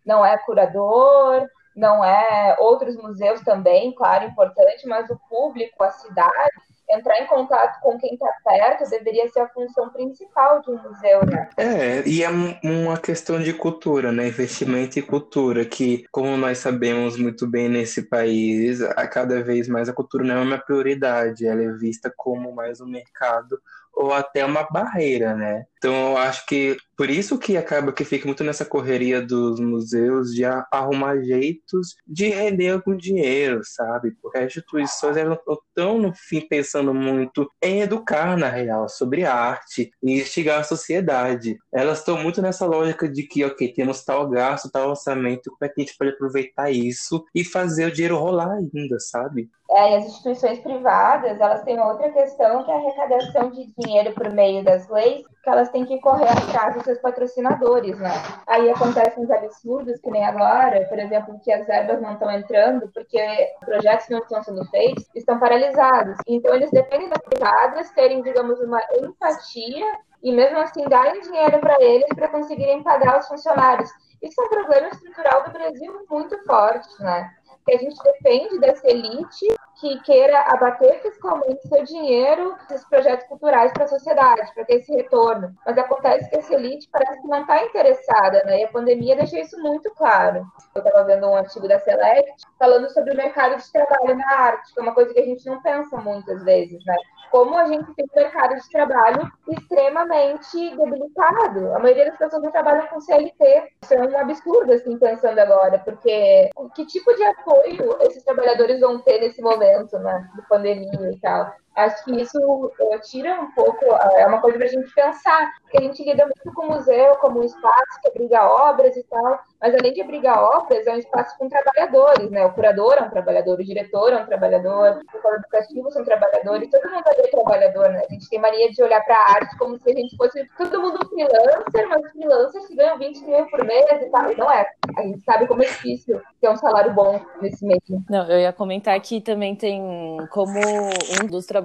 não 0.06 0.26
é 0.26 0.38
curador, 0.40 1.48
não 1.76 2.04
é 2.04 2.56
outros 2.60 2.96
museus 2.96 3.42
também, 3.42 3.94
claro, 3.94 4.26
importante, 4.26 4.88
mas 4.88 5.10
o 5.10 5.20
público, 5.30 5.84
a 5.84 5.92
cidade, 5.92 6.52
entrar 6.90 7.20
em 7.20 7.28
contato 7.28 7.80
com 7.82 7.98
quem 7.98 8.14
está 8.14 8.32
perto 8.44 8.90
deveria 8.90 9.28
ser 9.30 9.40
a 9.40 9.50
função 9.50 9.90
principal 9.90 10.62
de 10.62 10.72
um 10.72 10.82
museu, 10.82 11.26
né? 11.26 11.50
É, 11.58 12.08
e 12.08 12.24
é 12.24 12.30
uma 12.30 12.98
questão 12.98 13.42
de 13.42 13.54
cultura, 13.54 14.12
né? 14.12 14.28
Investimento 14.28 15.00
em 15.00 15.02
cultura, 15.02 15.66
que, 15.66 16.06
como 16.12 16.36
nós 16.38 16.58
sabemos 16.58 17.18
muito 17.18 17.48
bem 17.48 17.70
nesse 17.70 18.04
país, 18.04 18.82
a 18.82 19.08
cada 19.08 19.42
vez 19.42 19.68
mais 19.68 19.90
a 19.90 19.94
cultura 19.94 20.24
não 20.24 20.38
é 20.38 20.42
uma 20.42 20.58
prioridade, 20.58 21.48
ela 21.48 21.62
é 21.62 21.72
vista 21.72 22.14
como 22.16 22.54
mais 22.54 22.80
um 22.82 22.88
mercado 22.88 23.60
ou 23.94 24.12
até 24.12 24.46
uma 24.46 24.64
barreira, 24.64 25.36
né? 25.36 25.66
Então 25.78 26.12
eu 26.12 26.18
acho 26.18 26.46
que 26.46 26.78
por 26.96 27.10
isso 27.10 27.38
que 27.38 27.58
acaba 27.58 27.92
que 27.92 28.06
fica 28.06 28.26
muito 28.26 28.44
nessa 28.44 28.64
correria 28.64 29.22
dos 29.22 29.60
museus 29.60 30.34
de 30.34 30.46
arrumar 30.72 31.22
jeitos 31.22 31.96
de 32.08 32.30
render 32.30 32.70
algum 32.70 32.96
dinheiro, 32.96 33.62
sabe? 33.64 34.12
Porque 34.22 34.38
as 34.38 34.46
instituições 34.46 35.18
elas 35.18 35.40
estão 35.70 36.00
no 36.00 36.14
fim 36.14 36.42
pensando 36.48 36.94
muito 36.94 37.50
em 37.62 37.82
educar 37.82 38.38
na 38.38 38.48
real 38.48 38.88
sobre 38.88 39.26
arte 39.26 39.92
e 40.02 40.22
instigar 40.22 40.62
a 40.62 40.64
sociedade. 40.64 41.58
Elas 41.74 42.00
estão 42.00 42.18
muito 42.18 42.42
nessa 42.42 42.66
lógica 42.66 43.10
de 43.10 43.24
que, 43.24 43.44
ok, 43.44 43.74
temos 43.74 44.04
tal 44.04 44.30
gasto, 44.30 44.72
tal 44.72 44.92
orçamento, 44.92 45.50
como 45.50 45.66
é 45.66 45.68
que 45.70 45.82
a 45.82 45.84
gente 45.84 45.98
pode 45.98 46.12
aproveitar 46.12 46.72
isso 46.72 47.26
e 47.36 47.44
fazer 47.44 47.88
o 47.88 47.92
dinheiro 47.92 48.18
rolar 48.18 48.52
ainda, 48.52 49.00
sabe? 49.00 49.50
É, 49.76 49.98
as 49.98 50.06
instituições 50.06 50.60
privadas, 50.60 51.40
elas 51.42 51.64
têm 51.64 51.80
outra 51.80 52.12
questão 52.12 52.64
que 52.64 52.70
é 52.70 52.76
a 52.76 52.78
arrecadação 52.78 53.50
de 53.50 53.74
dinheiro 53.76 54.14
por 54.14 54.30
meio 54.32 54.64
das 54.64 54.88
leis, 54.88 55.26
que 55.44 55.50
elas 55.50 55.70
têm 55.70 55.84
que 55.84 56.00
correr 56.00 56.30
atrás 56.30 56.76
dos 56.76 56.84
seus 56.84 57.00
patrocinadores, 57.00 57.98
né? 57.98 58.12
Aí 58.48 58.70
acontecem 58.70 59.24
uns 59.24 59.32
absurdos, 59.32 60.00
que 60.00 60.12
nem 60.12 60.24
agora, 60.24 60.86
por 60.88 61.00
exemplo, 61.00 61.40
que 61.44 61.52
as 61.52 61.66
verbas 61.66 62.00
não 62.02 62.14
estão 62.14 62.30
entrando 62.30 62.88
porque 62.94 63.20
projetos 63.66 64.10
não 64.10 64.20
estão 64.20 64.44
sendo 64.44 64.64
feitos, 64.70 65.10
estão 65.16 65.40
paralisados. 65.40 66.18
Então, 66.28 66.54
eles 66.54 66.70
dependem 66.70 67.10
das 67.10 67.22
privadas 67.22 67.90
terem, 67.92 68.22
digamos, 68.22 68.60
uma 68.60 68.80
empatia 69.02 69.86
e 70.22 70.32
mesmo 70.32 70.60
assim 70.60 70.84
darem 70.88 71.20
dinheiro 71.20 71.60
para 71.60 71.82
eles 71.82 72.08
para 72.16 72.28
conseguirem 72.28 72.84
pagar 72.84 73.20
os 73.20 73.28
funcionários. 73.28 73.90
Isso 74.22 74.42
é 74.42 74.46
um 74.46 74.50
problema 74.50 74.88
estrutural 74.88 75.44
do 75.44 75.52
Brasil 75.52 76.06
muito 76.10 76.42
forte, 76.46 77.02
né? 77.02 77.30
Que 77.66 77.74
a 77.74 77.78
gente 77.78 78.02
depende 78.04 78.60
dessa 78.60 78.88
elite 78.90 79.48
que 79.80 80.00
queira 80.02 80.40
abater 80.48 81.02
fiscalmente 81.02 81.68
seu 81.68 81.84
dinheiro 81.84 82.56
esses 82.70 82.88
projetos 82.88 83.28
culturais 83.28 83.72
para 83.74 83.86
a 83.86 83.88
sociedade, 83.88 84.54
para 84.54 84.66
ter 84.66 84.76
esse 84.76 84.94
retorno. 84.94 85.54
Mas 85.66 85.78
acontece 85.78 86.30
que 86.30 86.38
essa 86.38 86.54
elite 86.54 86.90
parece 86.92 87.22
que 87.22 87.28
não 87.28 87.42
está 87.42 87.64
interessada, 87.64 88.44
né? 88.46 88.62
E 88.62 88.64
a 88.64 88.70
pandemia 88.70 89.16
deixou 89.16 89.40
isso 89.40 89.60
muito 89.62 89.90
claro. 89.96 90.46
Eu 90.76 90.84
estava 90.84 91.04
vendo 91.06 91.28
um 91.28 91.36
artigo 91.36 91.68
da 91.68 91.80
Select 91.80 92.44
falando 92.58 92.90
sobre 92.90 93.14
o 93.14 93.18
mercado 93.18 93.58
de 93.58 93.72
trabalho 93.72 94.18
na 94.18 94.32
arte, 94.32 94.74
que 94.74 94.80
é 94.80 94.84
uma 94.84 94.94
coisa 94.94 95.14
que 95.14 95.20
a 95.20 95.26
gente 95.26 95.46
não 95.46 95.62
pensa 95.62 95.98
muitas 95.98 96.44
vezes, 96.44 96.84
né? 96.86 96.96
Como 97.32 97.58
a 97.58 97.66
gente 97.66 97.92
tem 97.96 98.06
um 98.06 98.16
mercado 98.16 98.56
de 98.56 98.70
trabalho 98.70 99.32
extremamente 99.50 100.76
debilitado. 100.76 101.74
A 101.74 101.80
maioria 101.80 102.06
das 102.06 102.18
pessoas 102.18 102.44
não 102.44 102.52
trabalham 102.52 102.86
com 102.86 103.02
CLT. 103.02 103.72
Isso 103.82 103.94
é 103.96 104.00
um 104.00 104.18
absurdo, 104.20 104.72
assim, 104.72 105.00
pensando 105.00 105.40
agora, 105.40 105.80
porque 105.80 106.52
que 106.76 106.86
tipo 106.86 107.12
de 107.16 107.24
apoio 107.24 107.98
esses 108.02 108.24
trabalhadores 108.24 108.80
vão 108.80 109.00
ter 109.00 109.20
nesse 109.20 109.42
momento? 109.42 109.63
Momento, 109.64 110.00
né, 110.00 110.30
de 110.36 110.42
pandemia 110.48 111.12
e 111.12 111.20
tal. 111.20 111.56
Acho 111.76 112.06
que 112.06 112.22
isso 112.22 112.38
uh, 112.40 113.00
tira 113.02 113.42
um 113.42 113.50
pouco, 113.52 113.84
uh, 113.86 114.18
é 114.18 114.28
uma 114.28 114.40
coisa 114.40 114.58
para 114.58 114.68
a 114.68 114.70
gente 114.70 114.94
pensar, 114.94 115.52
porque 115.64 115.78
a 115.78 115.82
gente 115.82 116.04
lida 116.04 116.24
muito 116.24 116.54
com 116.54 116.68
o 116.68 116.70
museu 116.70 117.16
como 117.16 117.40
um 117.40 117.44
espaço 117.44 118.00
que 118.02 118.10
abriga 118.10 118.48
obras 118.48 118.96
e 118.96 119.04
tal, 119.04 119.40
mas 119.60 119.74
além 119.74 119.92
de 119.92 120.02
abrigar 120.02 120.38
obras, 120.38 120.86
é 120.86 120.94
um 120.94 121.00
espaço 121.00 121.36
com 121.38 121.50
trabalhadores, 121.50 122.30
né? 122.30 122.46
O 122.46 122.54
curador 122.54 122.94
é 123.00 123.02
um 123.02 123.10
trabalhador, 123.10 123.60
o 123.60 123.64
diretor 123.64 124.14
é 124.14 124.18
um 124.18 124.26
trabalhador, 124.26 124.98
o 124.98 125.06
psicólogo 125.08 125.42
educativo 125.42 125.92
são 125.92 126.06
trabalhadores, 126.06 126.70
todo 126.70 126.92
mundo 126.92 127.04
é 127.08 127.28
trabalhador, 127.28 127.90
né? 127.90 128.04
A 128.08 128.14
gente 128.14 128.30
tem 128.30 128.40
mania 128.40 128.70
de 128.72 128.84
olhar 128.84 129.04
para 129.04 129.16
a 129.16 129.32
arte 129.34 129.58
como 129.58 129.76
se 129.80 129.90
a 129.90 129.96
gente 129.96 130.16
fosse 130.16 130.48
todo 130.58 130.80
mundo 130.80 131.00
freelancer, 131.08 131.90
mas 131.90 132.12
freelancers 132.12 132.68
que 132.68 132.76
ganham 132.76 133.00
20 133.00 133.26
mil 133.26 133.46
por 133.48 133.66
mês 133.66 134.02
e 134.02 134.10
tal, 134.12 134.32
e 134.32 134.36
não 134.36 134.52
é. 134.52 134.66
A 134.96 135.02
gente 135.02 135.24
sabe 135.24 135.48
como 135.48 135.64
é 135.64 135.66
difícil 135.66 136.22
ter 136.40 136.50
um 136.50 136.56
salário 136.56 136.94
bom 136.94 137.20
nesse 137.42 137.66
meio. 137.66 137.82
Não, 138.08 138.30
eu 138.30 138.40
ia 138.40 138.54
comentar 138.54 139.00
que 139.02 139.20
também 139.22 139.56
tem 139.56 139.82
como 140.30 140.60
um 140.60 141.26
dos 141.26 141.48
trabalhadores 141.48 141.63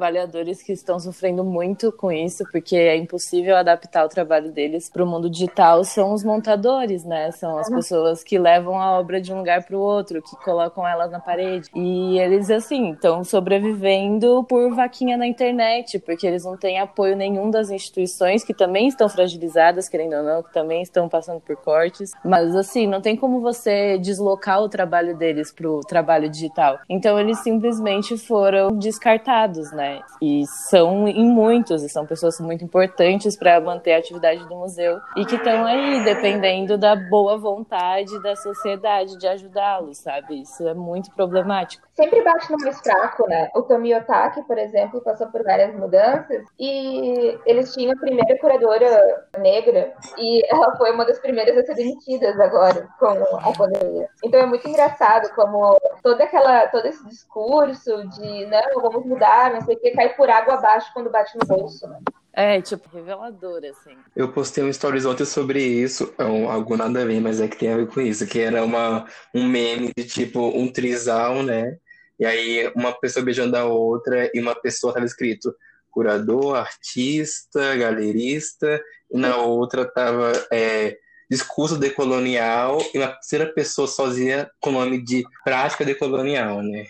que 0.63 0.73
estão 0.73 0.99
sofrendo 0.99 1.45
muito 1.45 1.93
com 1.93 2.11
isso, 2.11 2.45
porque 2.51 2.77
é 2.77 2.97
impossível 2.97 3.57
adaptar 3.57 4.05
o 4.05 4.09
trabalho 4.09 4.51
deles 4.51 4.89
para 4.89 5.03
o 5.03 5.07
mundo 5.07 5.29
digital, 5.29 5.85
são 5.85 6.13
os 6.13 6.25
montadores, 6.25 7.05
né? 7.05 7.31
São 7.33 7.59
as 7.59 7.69
pessoas 7.69 8.23
que 8.23 8.39
levam 8.39 8.81
a 8.81 8.99
obra 8.99 9.21
de 9.21 9.33
um 9.33 9.39
lugar 9.39 9.65
para 9.65 9.77
o 9.77 9.81
outro, 9.81 10.23
que 10.23 10.37
colocam 10.45 10.87
elas 10.87 11.11
na 11.11 11.21
parede. 11.21 11.69
E 11.75 12.19
eles, 12.19 12.51
assim, 12.51 12.93
estão 12.93 13.25
sobrevivendo 13.25 14.45
por 14.45 14.75
vaquinha 14.75 15.17
na 15.17 15.27
internet, 15.27 15.99
porque 15.99 16.27
eles 16.27 16.45
não 16.45 16.57
têm 16.57 16.79
apoio 16.79 17.17
nenhum 17.17 17.51
das 17.51 17.71
instituições, 17.71 18.45
que 18.45 18.55
também 18.55 18.89
estão 18.89 19.09
fragilizadas, 19.09 19.89
querendo 19.89 20.17
ou 20.17 20.23
não, 20.23 20.43
que 20.43 20.53
também 20.53 20.83
estão 20.83 21.09
passando 21.09 21.41
por 21.41 21.57
cortes. 21.57 22.13
Mas, 22.25 22.55
assim, 22.55 22.87
não 22.87 23.01
tem 23.01 23.17
como 23.17 23.41
você 23.41 23.99
deslocar 23.99 24.63
o 24.63 24.69
trabalho 24.69 25.17
deles 25.17 25.53
para 25.53 25.69
o 25.69 25.81
trabalho 25.81 26.29
digital. 26.29 26.79
Então, 26.89 27.19
eles 27.19 27.39
simplesmente 27.39 28.17
foram 28.17 28.77
descartados, 28.77 29.73
né? 29.89 30.01
E 30.21 30.47
são 30.47 31.09
em 31.09 31.27
muitos, 31.27 31.83
e 31.83 31.89
são 31.89 32.07
pessoas 32.07 32.39
muito 32.41 32.65
importantes 32.65 33.37
para 33.37 33.61
manter 33.61 33.95
a 33.95 33.99
atividade 33.99 34.47
do 34.47 34.57
museu 34.57 34.99
e 35.17 35.25
que 35.25 35.37
estão 35.37 35.65
aí 35.65 36.05
dependendo 36.05 36.77
da 36.77 36.95
boa 36.95 37.39
vontade 37.39 38.21
da 38.23 38.37
sociedade 38.37 39.19
de 39.19 39.27
ajudá-los, 39.27 39.99
sabe? 39.99 40.43
Isso 40.43 40.67
é 40.67 40.75
muito 40.75 41.11
problemático. 41.13 41.87
Sempre 41.95 42.23
bate 42.23 42.51
no 42.51 42.59
mais 42.59 42.81
fraco, 42.81 43.27
né? 43.29 43.51
O 43.55 43.63
Tomi 43.63 43.95
Otaki, 43.95 44.43
por 44.43 44.59
exemplo, 44.59 45.01
passou 45.01 45.27
por 45.29 45.43
várias 45.43 45.75
mudanças 45.75 46.45
e 46.59 47.39
eles 47.47 47.73
tinham 47.73 47.93
a 47.93 47.97
primeira 47.97 48.39
curadora 48.39 49.27
negra 49.39 49.93
e 50.17 50.43
ela 50.53 50.77
foi 50.77 50.93
uma 50.93 51.05
das 51.05 51.19
primeiras 51.19 51.57
a 51.57 51.63
ser 51.65 51.75
demitidas 51.75 52.39
agora 52.39 52.89
com 52.99 53.09
a 53.09 53.53
pandemia. 53.53 54.09
Então 54.25 54.41
é 54.41 54.47
muito 54.47 54.69
engraçado 54.69 55.33
como 55.35 55.77
toda 56.03 56.25
aquela, 56.25 56.69
todo 56.69 56.87
esse 56.87 57.05
discurso 57.09 58.09
de 58.09 58.47
não, 58.47 58.83
vamos 58.83 59.05
mudar, 59.05 59.53
não 59.53 59.61
sei 59.63 59.78
o 59.79 59.81
que, 59.81 59.93
cai 59.93 60.15
por 60.15 60.29
água 60.29 60.55
abaixo 60.55 60.91
quando 60.93 61.11
bate 61.11 61.37
no 61.39 61.47
bolso, 61.47 61.87
né? 61.87 62.01
É, 62.33 62.61
tipo, 62.61 62.89
revelador, 62.95 63.63
assim. 63.65 63.97
Eu 64.15 64.33
postei 64.33 64.63
um 64.63 64.73
stories 64.73 65.07
ontem 65.07 65.25
sobre 65.25 65.63
isso, 65.63 66.13
é 66.19 66.25
um, 66.25 66.51
algo 66.51 66.77
nada 66.77 67.03
a 67.03 67.05
ver, 67.05 67.21
mas 67.21 67.41
é 67.41 67.49
que 67.49 67.57
tem 67.57 67.73
a 67.73 67.77
ver 67.77 67.89
com 67.89 68.01
isso, 68.01 68.27
que 68.27 68.41
era 68.41 68.65
uma, 68.65 69.07
um 69.35 69.47
meme 69.47 69.91
de 69.97 70.05
tipo 70.05 70.41
um 70.41 70.71
trisal, 70.71 71.43
né? 71.43 71.79
E 72.19 72.27
aí 72.27 72.71
uma 72.75 72.93
pessoa 72.93 73.25
beijando 73.25 73.57
a 73.57 73.65
outra 73.65 74.31
e 74.35 74.41
uma 74.41 74.55
pessoa 74.55 74.93
tava 74.93 75.07
escrito 75.07 75.55
curador, 75.91 76.57
artista, 76.57 77.77
galerista, 77.77 78.81
e 79.11 79.19
na 79.19 79.37
outra 79.37 79.85
tava 79.85 80.33
é, 80.53 80.97
discurso 81.31 81.77
decolonial 81.77 82.79
e 82.95 82.99
uma 82.99 83.09
terceira 83.09 83.47
pessoa 83.53 83.89
sozinha 83.89 84.51
com 84.61 84.71
o 84.71 84.73
nome 84.75 85.03
de 85.03 85.25
prática 85.45 85.85
decolonial, 85.85 86.63
né? 86.63 86.87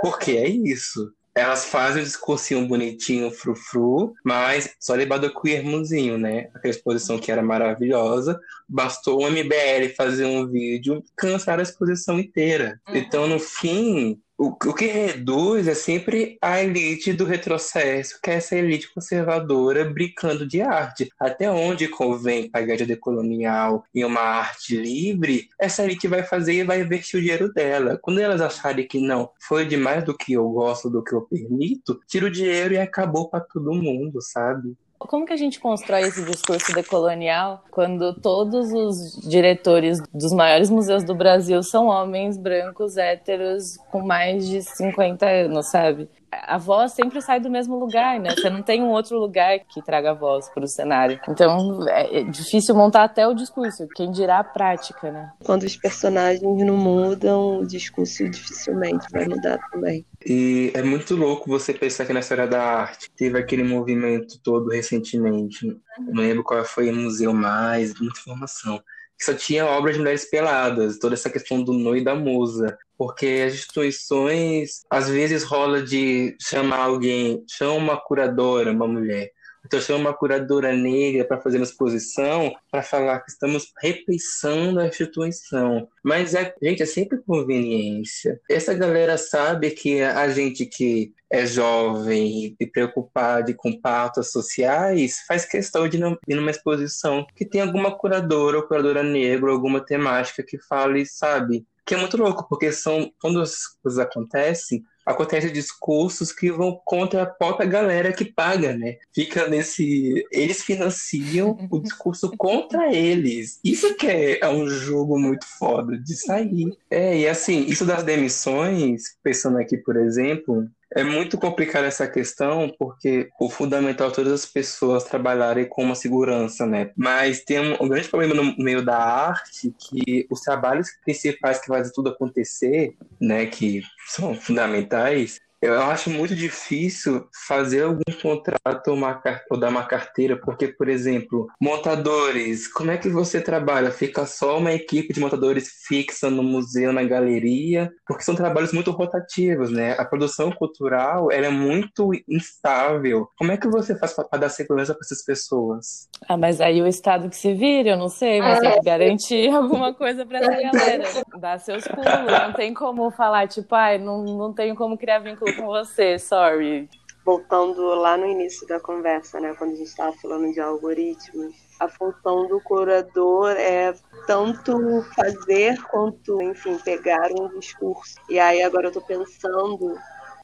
Porque 0.00 0.32
é 0.32 0.48
isso 0.48 1.12
elas 1.34 1.64
fazem 1.64 2.02
o 2.02 2.04
discursinho 2.04 2.66
bonitinho, 2.66 3.30
frufru, 3.30 4.14
mas 4.22 4.74
só 4.78 4.94
levado 4.94 5.32
com 5.32 5.48
o 5.48 5.50
irmãozinho, 5.50 6.18
né? 6.18 6.50
Aquela 6.54 6.74
exposição 6.74 7.18
que 7.18 7.32
era 7.32 7.42
maravilhosa. 7.42 8.38
Bastou 8.68 9.22
o 9.22 9.30
MBL 9.30 9.94
fazer 9.96 10.26
um 10.26 10.46
vídeo, 10.46 11.02
cansar 11.16 11.58
a 11.58 11.62
exposição 11.62 12.18
inteira. 12.18 12.80
Uhum. 12.86 12.96
Então, 12.96 13.26
no 13.26 13.38
fim, 13.38 14.20
o, 14.42 14.48
o 14.48 14.74
que 14.74 14.86
reduz 14.86 15.68
é 15.68 15.74
sempre 15.74 16.36
a 16.42 16.60
elite 16.60 17.12
do 17.12 17.24
retrocesso, 17.24 18.18
que 18.20 18.28
é 18.28 18.34
essa 18.34 18.56
elite 18.56 18.92
conservadora 18.92 19.84
brincando 19.84 20.44
de 20.44 20.60
arte. 20.60 21.08
Até 21.16 21.48
onde 21.48 21.86
convém 21.86 22.50
pagar 22.50 22.76
de 22.76 22.84
decolonial 22.84 23.84
e 23.94 24.04
uma 24.04 24.20
arte 24.20 24.76
livre, 24.76 25.48
essa 25.60 25.84
elite 25.84 26.08
vai 26.08 26.24
fazer 26.24 26.54
e 26.54 26.64
vai 26.64 26.80
investir 26.80 27.20
o 27.20 27.22
dinheiro 27.22 27.52
dela. 27.52 27.96
Quando 28.02 28.20
elas 28.20 28.40
acharem 28.40 28.84
que 28.84 28.98
não, 28.98 29.30
foi 29.40 29.64
demais 29.64 30.02
do 30.02 30.16
que 30.16 30.32
eu 30.32 30.48
gosto, 30.48 30.90
do 30.90 31.04
que 31.04 31.14
eu 31.14 31.22
permito, 31.22 32.00
tira 32.08 32.26
o 32.26 32.30
dinheiro 32.30 32.74
e 32.74 32.78
acabou 32.78 33.30
para 33.30 33.44
todo 33.44 33.72
mundo, 33.72 34.20
sabe? 34.20 34.76
Como 35.08 35.26
que 35.26 35.32
a 35.32 35.36
gente 35.36 35.60
constrói 35.60 36.02
esse 36.02 36.24
discurso 36.24 36.72
decolonial 36.72 37.62
quando 37.70 38.14
todos 38.14 38.72
os 38.72 39.28
diretores 39.28 40.00
dos 40.12 40.32
maiores 40.32 40.70
museus 40.70 41.04
do 41.04 41.14
Brasil 41.14 41.62
são 41.62 41.86
homens 41.86 42.36
brancos, 42.36 42.96
héteros, 42.96 43.76
com 43.90 44.02
mais 44.02 44.48
de 44.48 44.62
50 44.62 45.26
anos, 45.26 45.70
sabe? 45.70 46.08
a 46.32 46.56
voz 46.56 46.92
sempre 46.92 47.20
sai 47.20 47.38
do 47.38 47.50
mesmo 47.50 47.78
lugar, 47.78 48.18
né? 48.18 48.30
Você 48.34 48.48
não 48.48 48.62
tem 48.62 48.82
um 48.82 48.88
outro 48.88 49.18
lugar 49.18 49.58
que 49.60 49.82
traga 49.82 50.12
a 50.12 50.14
voz 50.14 50.48
para 50.48 50.64
o 50.64 50.68
cenário. 50.68 51.20
Então 51.28 51.86
é 51.88 52.24
difícil 52.24 52.74
montar 52.74 53.04
até 53.04 53.26
o 53.28 53.34
discurso, 53.34 53.86
quem 53.94 54.10
dirá 54.10 54.38
a 54.38 54.44
prática, 54.44 55.10
né? 55.10 55.30
Quando 55.44 55.64
os 55.64 55.76
personagens 55.76 56.64
não 56.64 56.76
mudam, 56.76 57.60
o 57.60 57.66
discurso 57.66 58.28
dificilmente 58.28 59.06
vai 59.12 59.28
mudar 59.28 59.58
também. 59.70 60.06
E 60.26 60.70
é 60.74 60.82
muito 60.82 61.16
louco 61.16 61.48
você 61.48 61.72
pensar 61.72 62.06
que 62.06 62.12
na 62.12 62.20
história 62.20 62.46
da 62.46 62.62
arte 62.62 63.10
teve 63.16 63.38
aquele 63.38 63.62
movimento 63.62 64.40
todo 64.42 64.70
recentemente. 64.70 65.66
Não 65.98 66.22
lembro 66.22 66.44
qual 66.44 66.64
foi 66.64 66.90
o 66.90 66.94
museu 66.94 67.32
mais, 67.32 67.98
muita 67.98 68.20
informação 68.20 68.82
que 69.22 69.26
só 69.26 69.34
tinha 69.34 69.64
obras 69.64 69.94
de 69.94 70.00
mulheres 70.00 70.28
peladas, 70.28 70.98
toda 70.98 71.14
essa 71.14 71.30
questão 71.30 71.62
do 71.62 71.72
nu 71.72 71.96
e 71.96 72.02
da 72.02 72.12
musa. 72.12 72.76
Porque 72.98 73.44
as 73.46 73.54
instituições, 73.54 74.82
às 74.90 75.08
vezes 75.08 75.44
rola 75.44 75.80
de 75.80 76.36
chamar 76.40 76.80
alguém, 76.80 77.44
chama 77.48 77.74
uma 77.74 77.96
curadora, 77.96 78.72
uma 78.72 78.88
mulher, 78.88 79.30
então 79.64 79.80
chama 79.80 80.00
uma 80.00 80.14
curadora 80.14 80.72
negra 80.74 81.24
para 81.24 81.40
fazer 81.40 81.58
uma 81.58 81.64
exposição, 81.64 82.52
para 82.70 82.82
falar 82.82 83.20
que 83.20 83.30
estamos 83.30 83.72
repensando 83.80 84.80
a 84.80 84.86
instituição. 84.86 85.88
Mas, 86.02 86.34
é, 86.34 86.54
gente, 86.62 86.82
é 86.82 86.86
sempre 86.86 87.18
conveniência. 87.18 88.40
Essa 88.50 88.74
galera 88.74 89.16
sabe 89.16 89.70
que 89.70 90.00
a 90.02 90.28
gente 90.28 90.66
que 90.66 91.12
é 91.30 91.46
jovem 91.46 92.54
e 92.60 92.66
preocupado 92.66 93.54
com 93.56 93.80
pautas 93.80 94.30
sociais, 94.30 95.20
faz 95.26 95.46
questão 95.46 95.88
de 95.88 95.96
ir 95.96 96.34
numa 96.34 96.50
exposição 96.50 97.26
que 97.34 97.46
tem 97.46 97.62
alguma 97.62 97.96
curadora 97.96 98.58
ou 98.58 98.64
curadora 98.64 99.02
negra, 99.02 99.50
alguma 99.50 99.80
temática 99.80 100.42
que 100.46 100.58
fale, 100.58 101.06
sabe? 101.06 101.64
Que 101.86 101.94
é 101.94 101.98
muito 101.98 102.18
louco, 102.18 102.46
porque 102.48 102.70
são 102.70 103.10
quando 103.20 103.40
as 103.40 103.66
coisas 103.82 103.98
acontecem, 103.98 104.84
acontecem 105.04 105.52
discursos 105.52 106.32
que 106.32 106.50
vão 106.50 106.80
contra 106.84 107.22
a 107.22 107.26
própria 107.26 107.68
galera 107.68 108.12
que 108.12 108.24
paga, 108.24 108.74
né? 108.76 108.96
Fica 109.14 109.48
nesse. 109.48 110.26
Eles 110.30 110.62
financiam 110.62 111.56
o 111.70 111.80
discurso 111.80 112.32
contra 112.36 112.94
eles. 112.94 113.60
Isso 113.64 113.94
que 113.96 114.06
é, 114.06 114.40
é 114.40 114.48
um 114.48 114.68
jogo 114.68 115.18
muito 115.18 115.46
foda 115.58 115.98
de 115.98 116.16
sair. 116.16 116.72
É, 116.90 117.18
e 117.18 117.28
assim, 117.28 117.64
isso 117.66 117.84
das 117.84 118.02
demissões, 118.02 119.16
pensando 119.22 119.58
aqui, 119.58 119.76
por 119.76 119.96
exemplo, 119.96 120.68
é 120.94 121.02
muito 121.02 121.38
complicada 121.38 121.86
essa 121.86 122.06
questão, 122.06 122.72
porque 122.78 123.30
o 123.40 123.48
fundamental 123.48 124.08
é 124.08 124.12
todas 124.12 124.32
as 124.32 124.46
pessoas 124.46 125.04
trabalharem 125.04 125.66
com 125.68 125.82
uma 125.82 125.94
segurança, 125.94 126.66
né? 126.66 126.90
Mas 126.96 127.42
tem 127.44 127.60
um, 127.60 127.82
um, 127.82 127.88
grande 127.88 128.08
problema 128.08 128.34
no 128.34 128.56
meio 128.58 128.84
da 128.84 128.96
arte, 128.96 129.74
que 129.78 130.26
os 130.30 130.40
trabalhos 130.40 130.88
principais 131.04 131.60
que 131.60 131.66
fazem 131.66 131.92
tudo 131.92 132.10
acontecer, 132.10 132.94
né, 133.20 133.46
que 133.46 133.82
são 134.06 134.34
fundamentais, 134.34 135.40
Eu 135.62 135.80
acho 135.80 136.10
muito 136.10 136.34
difícil 136.34 137.28
fazer 137.46 137.84
algum 137.84 138.02
contrato 138.20 138.88
ou, 138.88 138.94
uma, 138.94 139.22
ou 139.48 139.56
dar 139.56 139.68
uma 139.68 139.84
carteira, 139.84 140.36
porque, 140.36 140.66
por 140.66 140.88
exemplo, 140.88 141.46
montadores, 141.60 142.66
como 142.66 142.90
é 142.90 142.98
que 142.98 143.08
você 143.08 143.40
trabalha? 143.40 143.92
Fica 143.92 144.26
só 144.26 144.58
uma 144.58 144.72
equipe 144.72 145.14
de 145.14 145.20
montadores 145.20 145.68
fixa 145.86 146.28
no 146.28 146.42
museu, 146.42 146.92
na 146.92 147.04
galeria, 147.04 147.92
porque 148.04 148.24
são 148.24 148.34
trabalhos 148.34 148.72
muito 148.72 148.90
rotativos, 148.90 149.70
né? 149.70 149.94
A 149.98 150.04
produção 150.04 150.50
cultural 150.50 151.30
ela 151.30 151.46
é 151.46 151.50
muito 151.50 152.10
instável. 152.28 153.28
Como 153.38 153.52
é 153.52 153.56
que 153.56 153.68
você 153.68 153.96
faz 153.96 154.14
para 154.14 154.40
dar 154.40 154.48
segurança 154.48 154.92
para 154.92 155.04
essas 155.04 155.24
pessoas? 155.24 156.08
Ah, 156.28 156.36
mas 156.36 156.60
aí 156.60 156.82
o 156.82 156.88
Estado 156.88 157.28
que 157.28 157.36
se 157.36 157.54
vire, 157.54 157.90
eu 157.90 157.96
não 157.96 158.08
sei, 158.08 158.40
mas 158.40 158.58
tem 158.58 158.72
que 158.72 158.84
garantir 158.84 159.48
alguma 159.54 159.94
coisa 159.94 160.26
para 160.26 160.38
essa 160.38 160.50
galera. 160.72 161.04
Dar 161.38 161.60
seus 161.60 161.86
pulos, 161.86 162.32
não 162.32 162.52
tem 162.52 162.74
como 162.74 163.12
falar, 163.12 163.46
tipo, 163.46 163.72
ai, 163.76 163.98
não, 163.98 164.24
não 164.24 164.52
tenho 164.52 164.74
como 164.74 164.98
criar 164.98 165.20
vínculo 165.20 165.51
com 165.56 165.66
você, 165.66 166.18
sorry. 166.18 166.88
Voltando 167.24 167.80
lá 167.94 168.16
no 168.16 168.26
início 168.26 168.66
da 168.66 168.80
conversa, 168.80 169.38
né, 169.38 169.54
quando 169.56 169.72
a 169.72 169.76
gente 169.76 169.88
estava 169.88 170.12
falando 170.20 170.52
de 170.52 170.60
algoritmos, 170.60 171.54
a 171.78 171.88
função 171.88 172.48
do 172.48 172.60
curador 172.60 173.52
é 173.52 173.94
tanto 174.26 175.02
fazer 175.14 175.80
quanto, 175.84 176.42
enfim, 176.42 176.76
pegar 176.78 177.30
um 177.30 177.48
discurso. 177.58 178.16
E 178.28 178.40
aí 178.40 178.62
agora 178.62 178.86
eu 178.86 178.88
estou 178.88 179.02
pensando, 179.02 179.96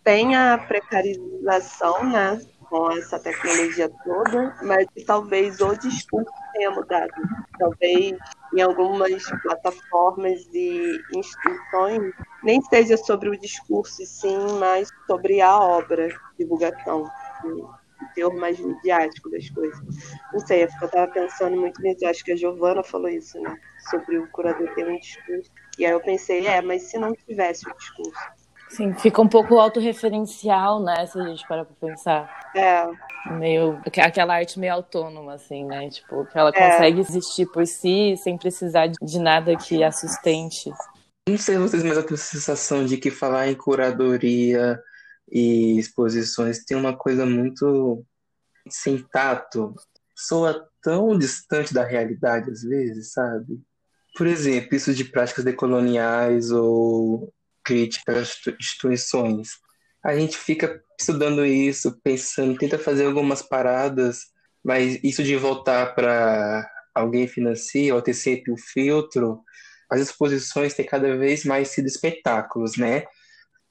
tem 0.05 0.37
a 0.37 0.57
precarização, 0.57 2.05
né, 2.05 2.41
com 2.69 2.91
essa 2.93 3.19
tecnologia 3.19 3.91
toda, 4.05 4.55
mas 4.63 4.87
talvez 5.07 5.61
o 5.61 5.75
discurso 5.75 6.31
tenha 6.53 6.71
mudado. 6.71 7.11
Talvez 7.59 8.17
em 8.55 8.61
algumas 8.61 9.25
plataformas 9.43 10.47
e 10.53 11.01
instituições 11.15 12.13
nem 12.43 12.61
seja 12.63 12.97
sobre 12.97 13.29
o 13.29 13.39
discurso, 13.39 14.05
sim, 14.05 14.39
mas 14.59 14.89
sobre 15.07 15.41
a 15.41 15.59
obra, 15.59 16.09
divulgação, 16.39 17.05
o 17.45 17.69
teor 18.15 18.35
mais 18.35 18.59
midiático 18.59 19.31
das 19.31 19.49
coisas. 19.51 19.81
Não 20.33 20.41
sei, 20.41 20.63
eu 20.63 20.67
estava 20.67 21.07
pensando 21.09 21.57
muito 21.57 21.81
nisso, 21.83 22.07
acho 22.07 22.25
que 22.25 22.33
a 22.33 22.37
Giovana 22.37 22.83
falou 22.83 23.09
isso, 23.09 23.41
né? 23.41 23.57
Sobre 23.91 24.19
o 24.19 24.29
curador 24.31 24.73
ter 24.75 24.89
um 24.89 24.99
discurso. 24.99 25.51
E 25.79 25.85
aí 25.85 25.93
eu 25.93 26.01
pensei, 26.01 26.47
é, 26.47 26.61
mas 26.63 26.83
se 26.83 26.99
não 26.99 27.13
tivesse 27.15 27.69
o 27.69 27.77
discurso? 27.77 28.39
Sim, 28.69 28.93
fica 28.95 29.23
um 29.23 29.29
pouco 29.29 29.59
autorreferencial, 29.59 30.81
né? 30.81 31.07
Se 31.07 31.19
a 31.19 31.25
gente 31.25 31.47
parar 31.49 31.65
pra 31.65 31.89
pensar. 31.89 32.51
É. 32.55 32.87
Meio. 33.33 33.81
Aquela 33.87 34.35
arte 34.35 34.59
meio 34.59 34.75
autônoma, 34.75 35.35
assim, 35.35 35.65
né? 35.65 35.89
Tipo, 35.89 36.27
que 36.27 36.39
ela 36.39 36.51
é. 36.51 36.53
consegue 36.53 37.01
existir 37.01 37.47
por 37.47 37.67
si 37.67 38.15
sem 38.19 38.37
precisar 38.37 38.89
de 38.89 39.19
nada 39.19 39.57
que 39.57 39.83
a 39.83 39.91
sustente. 39.91 40.71
Não 41.29 41.37
sei 41.37 41.59
vocês, 41.59 41.85
mas 41.85 41.95
eu 41.95 42.03
tenho 42.03 42.15
a 42.15 42.23
sensação 42.23 42.87
de 42.87 42.97
que 42.97 43.11
falar 43.11 43.49
em 43.49 43.55
curadoria 43.55 44.83
e 45.31 45.79
exposições 45.79 46.65
tem 46.65 46.75
uma 46.75 46.97
coisa 46.97 47.27
muito 47.27 48.03
sem 48.67 48.99
tato. 49.13 49.75
Soa 50.17 50.67
tão 50.83 51.19
distante 51.19 51.75
da 51.75 51.85
realidade 51.85 52.51
às 52.51 52.63
vezes, 52.63 53.13
sabe? 53.13 53.61
Por 54.17 54.27
exemplo, 54.27 54.75
isso 54.75 54.95
de 54.95 55.05
práticas 55.05 55.45
decoloniais 55.45 56.51
ou 56.51 57.31
crítica 57.63 58.19
às 58.21 58.35
instituições. 58.59 59.51
A 60.03 60.17
gente 60.17 60.39
fica 60.39 60.83
estudando 60.99 61.45
isso, 61.45 62.01
pensando, 62.03 62.57
tenta 62.57 62.79
fazer 62.79 63.05
algumas 63.05 63.43
paradas, 63.43 64.29
mas 64.65 64.99
isso 65.05 65.23
de 65.23 65.37
voltar 65.37 65.95
para 65.95 66.67
alguém 66.95 67.29
financia 67.29 67.95
ou 67.95 68.01
ter 68.01 68.15
sempre 68.15 68.51
o 68.51 68.57
filtro, 68.57 69.43
as 69.91 70.01
exposições 70.01 70.75
têm 70.75 70.87
cada 70.87 71.17
vez 71.17 71.45
mais 71.45 71.69
sido 71.69 71.87
espetáculos, 71.87 72.77
né? 72.77 73.05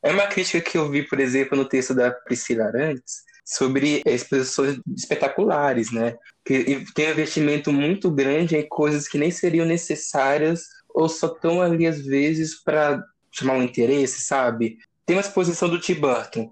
É 0.04 0.12
uma 0.12 0.28
crítica 0.28 0.62
que 0.62 0.78
eu 0.78 0.90
vi, 0.90 1.04
por 1.04 1.20
exemplo, 1.20 1.58
no 1.58 1.68
texto 1.68 1.94
da 1.94 2.12
Priscila 2.12 2.66
Arantes, 2.66 3.24
sobre 3.44 4.02
exposições 4.06 4.80
espetaculares, 4.96 5.92
né? 5.92 6.16
Que 6.46 6.86
tem 6.94 7.08
um 7.08 7.12
investimento 7.12 7.72
muito 7.72 8.12
grande 8.12 8.56
em 8.56 8.68
coisas 8.68 9.08
que 9.08 9.18
nem 9.18 9.32
seriam 9.32 9.66
necessárias 9.66 10.64
ou 10.90 11.08
só 11.08 11.28
estão 11.28 11.62
ali 11.62 11.86
às 11.86 12.04
vezes 12.04 12.56
para 12.62 13.04
chamar 13.32 13.56
um 13.56 13.64
interesse, 13.64 14.22
sabe? 14.22 14.78
Tem 15.06 15.16
uma 15.16 15.22
exposição 15.22 15.70
do 15.70 15.80
Tim 15.80 15.96
Burton. 15.96 16.50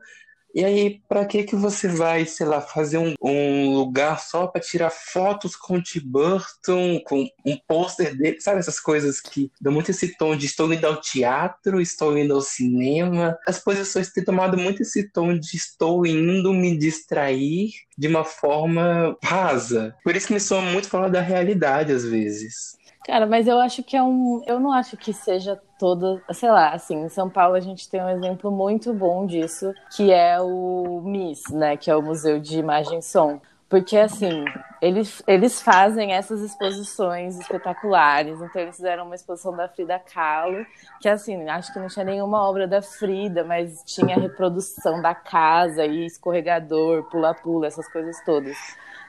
E 0.56 0.64
aí, 0.64 1.02
para 1.10 1.26
que 1.26 1.44
que 1.44 1.54
você 1.54 1.86
vai, 1.86 2.26
sei 2.26 2.46
lá, 2.46 2.62
fazer 2.62 2.98
um, 2.98 3.14
um 3.22 3.76
lugar 3.76 4.22
só 4.22 4.48
para 4.48 4.62
tirar 4.62 4.90
fotos 4.90 5.54
com 5.54 5.76
o 5.76 5.84
Tim 5.84 6.00
Burton, 6.00 7.02
com 7.06 7.28
um 7.46 7.58
pôster 7.68 8.16
dele, 8.18 8.40
sabe 8.40 8.60
essas 8.60 8.80
coisas 8.80 9.20
que 9.20 9.52
dão 9.60 9.74
muito 9.74 9.92
esse 9.92 10.18
tom 10.18 10.34
de 10.34 10.46
estou 10.46 10.72
indo 10.72 10.88
ao 10.88 11.02
teatro, 11.02 11.82
estou 11.82 12.18
indo 12.18 12.34
ao 12.34 12.40
cinema. 12.40 13.38
As 13.46 13.58
exposições 13.58 14.14
têm 14.14 14.24
tomado 14.24 14.58
muito 14.58 14.82
esse 14.82 15.12
tom 15.12 15.38
de 15.38 15.58
estou 15.58 16.06
indo 16.06 16.54
me 16.54 16.78
distrair 16.78 17.72
de 17.98 18.08
uma 18.08 18.24
forma 18.24 19.18
rasa. 19.22 19.94
Por 20.06 20.16
isso 20.16 20.28
que 20.28 20.34
me 20.34 20.40
soa 20.40 20.62
muito 20.62 20.88
falar 20.88 21.10
da 21.10 21.20
realidade 21.20 21.92
às 21.92 22.06
vezes. 22.06 22.78
Cara, 23.06 23.28
mas 23.28 23.48
eu 23.48 23.60
acho 23.60 23.84
que 23.84 23.96
é 23.96 24.02
um. 24.02 24.42
Eu 24.48 24.60
não 24.60 24.72
acho 24.72 24.98
que 24.98 25.14
seja 25.14 25.62
toda. 25.78 26.20
Sei 26.34 26.50
lá, 26.50 26.72
assim, 26.72 27.04
em 27.04 27.10
São 27.10 27.30
Paulo 27.30 27.54
a 27.54 27.60
gente 27.60 27.88
tem 27.88 28.02
um 28.02 28.10
exemplo 28.10 28.50
muito 28.50 28.92
bom 28.96 29.28
disso, 29.28 29.72
que 29.96 30.12
é 30.12 30.42
o 30.42 31.02
MIS, 31.06 31.44
né? 31.52 31.78
Que 31.78 31.92
é 31.92 31.96
o 31.96 32.02
Museu 32.02 32.40
de 32.40 32.58
Imagem 32.58 32.98
e 32.98 33.04
Som. 33.04 33.40
Porque, 33.70 33.98
assim, 33.98 34.46
eles, 34.82 35.22
eles 35.28 35.62
fazem 35.62 36.14
essas 36.14 36.42
exposições 36.42 37.40
espetaculares. 37.40 38.40
Então, 38.42 38.62
eles 38.62 38.76
fizeram 38.76 39.06
uma 39.06 39.16
exposição 39.16 39.56
da 39.56 39.68
Frida 39.68 40.00
Kahlo, 40.00 40.66
que, 41.00 41.10
assim, 41.10 41.48
acho 41.50 41.74
que 41.74 41.80
não 41.80 41.88
tinha 41.88 42.06
nenhuma 42.06 42.48
obra 42.48 42.68
da 42.68 42.82
Frida, 42.82 43.44
mas 43.44 43.84
tinha 43.86 44.16
reprodução 44.16 45.02
da 45.02 45.14
casa 45.14 45.86
e 45.86 46.06
escorregador, 46.06 47.04
pula-pula, 47.10 47.68
essas 47.68 47.88
coisas 47.92 48.16
todas. 48.24 48.56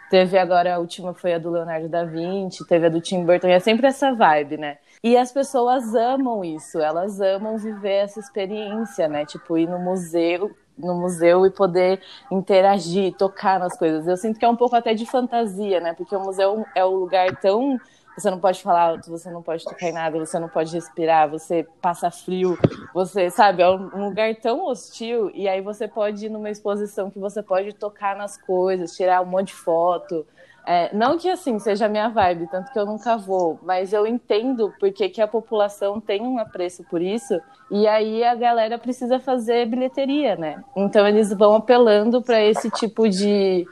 Teve 0.08 0.38
agora, 0.38 0.74
a 0.74 0.78
última 0.78 1.12
foi 1.12 1.34
a 1.34 1.38
do 1.38 1.50
Leonardo 1.50 1.88
da 1.88 2.04
Vinci, 2.04 2.66
teve 2.66 2.86
a 2.86 2.88
do 2.88 3.00
Tim 3.00 3.24
Burton, 3.24 3.48
e 3.48 3.52
é 3.52 3.58
sempre 3.58 3.88
essa 3.88 4.12
vibe, 4.12 4.56
né? 4.56 4.78
E 5.02 5.16
as 5.16 5.32
pessoas 5.32 5.94
amam 5.94 6.44
isso, 6.44 6.78
elas 6.78 7.20
amam 7.20 7.58
viver 7.58 8.04
essa 8.04 8.20
experiência, 8.20 9.08
né? 9.08 9.26
Tipo, 9.26 9.58
ir 9.58 9.68
no 9.68 9.78
museu, 9.78 10.50
no 10.78 10.94
museu 10.94 11.44
e 11.46 11.50
poder 11.50 12.00
interagir, 12.30 13.14
tocar 13.14 13.58
nas 13.58 13.76
coisas. 13.76 14.06
Eu 14.06 14.16
sinto 14.16 14.38
que 14.38 14.44
é 14.44 14.48
um 14.48 14.56
pouco 14.56 14.76
até 14.76 14.94
de 14.94 15.06
fantasia, 15.06 15.80
né? 15.80 15.92
Porque 15.92 16.14
o 16.14 16.20
museu 16.20 16.64
é 16.74 16.84
um 16.84 16.94
lugar 16.94 17.34
tão 17.36 17.78
você 18.16 18.30
não 18.30 18.40
pode 18.40 18.62
falar 18.62 18.82
alto, 18.82 19.10
você 19.10 19.30
não 19.30 19.42
pode 19.42 19.64
tocar 19.64 19.88
em 19.88 19.92
nada, 19.92 20.18
você 20.18 20.38
não 20.38 20.48
pode 20.48 20.72
respirar, 20.72 21.28
você 21.28 21.66
passa 21.82 22.10
frio, 22.10 22.58
você, 22.94 23.28
sabe, 23.30 23.62
é 23.62 23.68
um 23.68 24.06
lugar 24.08 24.34
tão 24.36 24.64
hostil, 24.64 25.30
e 25.34 25.46
aí 25.46 25.60
você 25.60 25.86
pode 25.86 26.26
ir 26.26 26.28
numa 26.30 26.48
exposição 26.48 27.10
que 27.10 27.18
você 27.18 27.42
pode 27.42 27.74
tocar 27.74 28.16
nas 28.16 28.36
coisas, 28.38 28.96
tirar 28.96 29.20
um 29.20 29.26
monte 29.26 29.48
de 29.48 29.54
foto. 29.54 30.26
É, 30.68 30.92
não 30.96 31.16
que 31.16 31.28
assim 31.28 31.60
seja 31.60 31.86
a 31.86 31.88
minha 31.88 32.08
vibe, 32.08 32.48
tanto 32.50 32.72
que 32.72 32.78
eu 32.78 32.84
nunca 32.84 33.16
vou, 33.16 33.60
mas 33.62 33.92
eu 33.92 34.04
entendo 34.04 34.72
porque 34.80 35.08
que 35.08 35.20
a 35.22 35.28
população 35.28 36.00
tem 36.00 36.22
um 36.22 36.40
apreço 36.40 36.82
por 36.84 37.00
isso, 37.00 37.40
e 37.70 37.86
aí 37.86 38.24
a 38.24 38.34
galera 38.34 38.76
precisa 38.76 39.20
fazer 39.20 39.66
bilheteria, 39.66 40.34
né? 40.34 40.64
Então 40.74 41.06
eles 41.06 41.32
vão 41.32 41.54
apelando 41.54 42.20
para 42.20 42.42
esse 42.42 42.68
tipo 42.70 43.08
de 43.08 43.64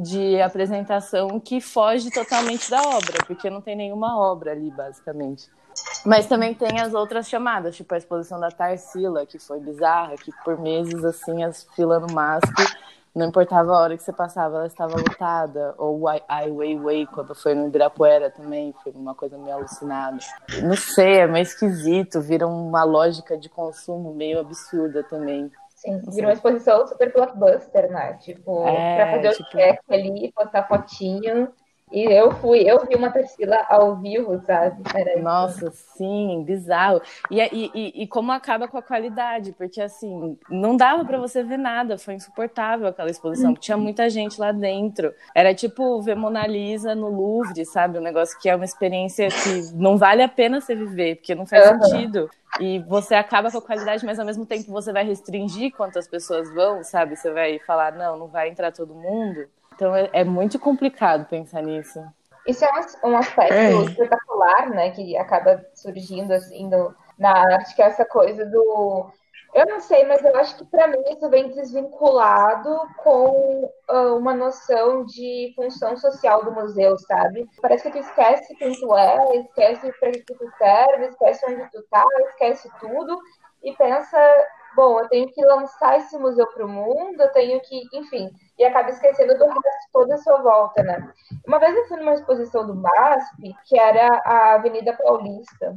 de 0.00 0.40
apresentação 0.40 1.38
que 1.38 1.60
foge 1.60 2.10
totalmente 2.10 2.70
da 2.70 2.80
obra, 2.80 3.24
porque 3.26 3.50
não 3.50 3.60
tem 3.60 3.76
nenhuma 3.76 4.18
obra 4.18 4.52
ali, 4.52 4.70
basicamente. 4.70 5.48
Mas 6.04 6.26
também 6.26 6.54
tem 6.54 6.80
as 6.80 6.94
outras 6.94 7.28
chamadas, 7.28 7.76
tipo 7.76 7.94
a 7.94 7.98
exposição 7.98 8.40
da 8.40 8.50
Tarsila, 8.50 9.26
que 9.26 9.38
foi 9.38 9.60
bizarra, 9.60 10.16
que 10.16 10.32
por 10.44 10.58
meses, 10.58 11.04
assim, 11.04 11.42
as 11.44 11.64
fila 11.74 12.00
no 12.00 12.12
MASP, 12.12 12.66
não 13.14 13.26
importava 13.26 13.72
a 13.72 13.80
hora 13.80 13.96
que 13.96 14.02
você 14.02 14.12
passava, 14.12 14.56
ela 14.56 14.66
estava 14.66 14.96
lotada. 14.96 15.74
Ou 15.78 16.06
Ai 16.28 16.50
Weiwei, 16.50 17.06
quando 17.06 17.34
foi 17.34 17.54
no 17.54 17.66
Ibirapuera 17.66 18.30
também, 18.30 18.74
foi 18.82 18.92
uma 18.92 19.14
coisa 19.14 19.36
meio 19.36 19.56
alucinada. 19.56 20.18
Não 20.62 20.76
sei, 20.76 21.18
é 21.18 21.26
meio 21.26 21.42
esquisito, 21.42 22.20
vira 22.20 22.46
uma 22.46 22.84
lógica 22.84 23.36
de 23.36 23.48
consumo 23.48 24.14
meio 24.14 24.38
absurda 24.38 25.02
também. 25.02 25.50
Sim, 25.80 25.98
virou 26.10 26.28
uma 26.28 26.34
exposição 26.34 26.86
super 26.86 27.10
blockbuster, 27.10 27.90
né? 27.90 28.12
Tipo, 28.18 28.68
é, 28.68 28.96
pra 28.96 29.12
fazer 29.12 29.30
tipo... 29.30 29.48
o 29.48 29.50
check 29.50 29.80
ali, 29.88 30.32
postar 30.34 30.68
fotinho. 30.68 31.50
E 31.90 32.04
eu 32.04 32.30
fui, 32.36 32.60
eu 32.60 32.86
vi 32.86 32.94
uma 32.94 33.10
Tarsila 33.10 33.66
ao 33.68 33.96
vivo, 33.96 34.40
sabe? 34.46 34.80
Era 34.94 35.20
Nossa, 35.20 35.68
isso. 35.68 35.84
sim, 35.96 36.42
bizarro. 36.44 37.02
E, 37.30 37.40
e, 37.40 38.02
e, 38.02 38.06
como 38.06 38.30
acaba 38.30 38.68
com 38.68 38.78
a 38.78 38.82
qualidade, 38.82 39.52
porque 39.52 39.80
assim, 39.80 40.38
não 40.48 40.76
dava 40.76 41.04
para 41.04 41.18
você 41.18 41.42
ver 41.42 41.58
nada, 41.58 41.98
foi 41.98 42.14
insuportável 42.14 42.86
aquela 42.86 43.10
exposição, 43.10 43.54
tinha 43.54 43.76
muita 43.76 44.08
gente 44.08 44.40
lá 44.40 44.52
dentro. 44.52 45.12
Era 45.34 45.52
tipo 45.52 46.00
ver 46.00 46.14
Mona 46.14 46.46
Lisa 46.46 46.94
no 46.94 47.08
Louvre, 47.08 47.64
sabe? 47.64 47.98
Um 47.98 48.02
negócio 48.02 48.38
que 48.38 48.48
é 48.48 48.54
uma 48.54 48.64
experiência 48.64 49.28
que 49.28 49.74
não 49.74 49.96
vale 49.96 50.22
a 50.22 50.28
pena 50.28 50.60
você 50.60 50.76
viver, 50.76 51.16
porque 51.16 51.34
não 51.34 51.46
faz 51.46 51.70
uhum. 51.70 51.82
sentido. 51.82 52.30
E 52.60 52.78
você 52.80 53.14
acaba 53.14 53.50
com 53.50 53.58
a 53.58 53.62
qualidade, 53.62 54.04
mas 54.04 54.18
ao 54.18 54.26
mesmo 54.26 54.44
tempo 54.44 54.70
você 54.70 54.92
vai 54.92 55.04
restringir 55.04 55.72
quantas 55.72 56.08
pessoas 56.08 56.52
vão, 56.52 56.82
sabe? 56.82 57.16
Você 57.16 57.32
vai 57.32 57.58
falar, 57.60 57.92
não, 57.92 58.16
não 58.16 58.26
vai 58.26 58.48
entrar 58.48 58.72
todo 58.72 58.94
mundo. 58.94 59.46
Então 59.80 59.96
é, 59.96 60.10
é 60.12 60.24
muito 60.24 60.58
complicado 60.58 61.24
pensar 61.24 61.62
nisso. 61.62 62.04
Isso 62.46 62.62
é 62.62 62.68
um, 62.68 63.12
um 63.12 63.16
aspecto 63.16 63.54
é. 63.54 63.72
espetacular, 63.84 64.68
né? 64.68 64.90
Que 64.90 65.16
acaba 65.16 65.64
surgindo 65.74 66.32
assim 66.32 66.68
no, 66.68 66.94
na 67.18 67.30
arte, 67.30 67.74
que 67.74 67.80
é 67.80 67.86
essa 67.86 68.04
coisa 68.04 68.44
do 68.44 69.10
Eu 69.54 69.64
não 69.64 69.80
sei, 69.80 70.04
mas 70.04 70.22
eu 70.22 70.36
acho 70.36 70.58
que 70.58 70.66
para 70.66 70.86
mim 70.86 71.02
isso 71.10 71.30
vem 71.30 71.48
desvinculado 71.48 72.78
com 72.98 73.70
uh, 73.90 74.16
uma 74.18 74.34
noção 74.34 75.06
de 75.06 75.54
função 75.56 75.96
social 75.96 76.44
do 76.44 76.52
museu, 76.52 76.98
sabe? 76.98 77.48
Parece 77.62 77.84
que 77.84 77.98
tu 77.98 78.04
esquece 78.04 78.54
quem 78.56 78.78
tu 78.78 78.94
é, 78.94 79.36
esquece 79.36 79.90
para 79.98 80.10
que 80.10 80.34
tu 80.34 80.46
serve, 80.58 81.06
esquece 81.06 81.46
onde 81.46 81.70
tu 81.70 81.82
tá, 81.90 82.04
esquece 82.28 82.70
tudo 82.78 83.18
e 83.62 83.72
pensa, 83.76 84.18
bom, 84.74 85.00
eu 85.00 85.08
tenho 85.08 85.30
que 85.32 85.44
lançar 85.44 85.98
esse 85.98 86.16
museu 86.18 86.46
para 86.46 86.64
o 86.64 86.68
mundo, 86.68 87.20
eu 87.20 87.32
tenho 87.32 87.60
que, 87.60 87.82
enfim, 87.92 88.30
e 88.58 88.64
acaba 88.64 88.90
esquecendo 88.90 89.36
do 89.38 89.46
resto 89.46 89.90
toda 89.92 90.14
a 90.14 90.18
sua 90.18 90.42
volta, 90.42 90.82
né? 90.82 91.12
Uma 91.46 91.58
vez 91.58 91.76
eu 91.76 91.86
fui 91.88 91.98
numa 91.98 92.14
exposição 92.14 92.66
do 92.66 92.74
MASP, 92.74 93.54
que 93.64 93.78
era 93.78 94.08
a 94.24 94.54
Avenida 94.54 94.92
Paulista, 94.92 95.76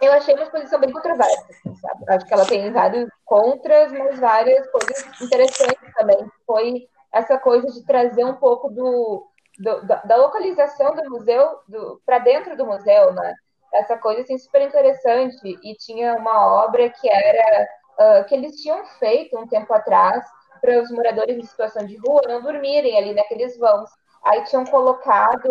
eu 0.00 0.12
achei 0.12 0.34
uma 0.34 0.42
exposição 0.42 0.78
bem 0.78 0.92
controversa, 0.92 1.46
assim, 1.50 1.74
sabe? 1.76 2.04
Acho 2.08 2.26
que 2.26 2.34
ela 2.34 2.46
tem 2.46 2.70
vários 2.70 3.08
contras, 3.24 3.92
mas 3.92 4.18
várias 4.18 4.68
coisas 4.70 5.22
interessantes 5.22 5.94
também. 5.94 6.30
Foi 6.46 6.88
essa 7.12 7.38
coisa 7.38 7.66
de 7.68 7.84
trazer 7.84 8.24
um 8.24 8.34
pouco 8.34 8.68
do, 8.68 9.26
do 9.58 9.86
da, 9.86 9.96
da, 10.02 10.16
localização 10.16 10.94
do 10.94 11.08
museu 11.10 11.60
para 12.04 12.18
dentro 12.18 12.56
do 12.56 12.66
museu, 12.66 13.12
né? 13.14 13.34
Essa 13.72 13.96
coisa 13.96 14.20
assim, 14.20 14.36
super 14.38 14.62
interessante. 14.62 15.58
E 15.62 15.74
tinha 15.76 16.14
uma 16.14 16.64
obra 16.64 16.90
que 16.90 17.08
era 17.08 17.68
uh, 17.98 18.24
que 18.26 18.34
eles 18.34 18.60
tinham 18.60 18.84
feito 18.98 19.38
um 19.38 19.46
tempo 19.46 19.72
atrás 19.72 20.24
para 20.60 20.80
os 20.80 20.90
moradores 20.90 21.36
em 21.36 21.42
situação 21.42 21.86
de 21.86 21.96
rua 21.96 22.22
não 22.26 22.42
dormirem 22.42 22.98
ali 22.98 23.14
naqueles 23.14 23.58
vãos. 23.58 23.90
Aí 24.24 24.42
tinham 24.44 24.64
colocado, 24.64 25.46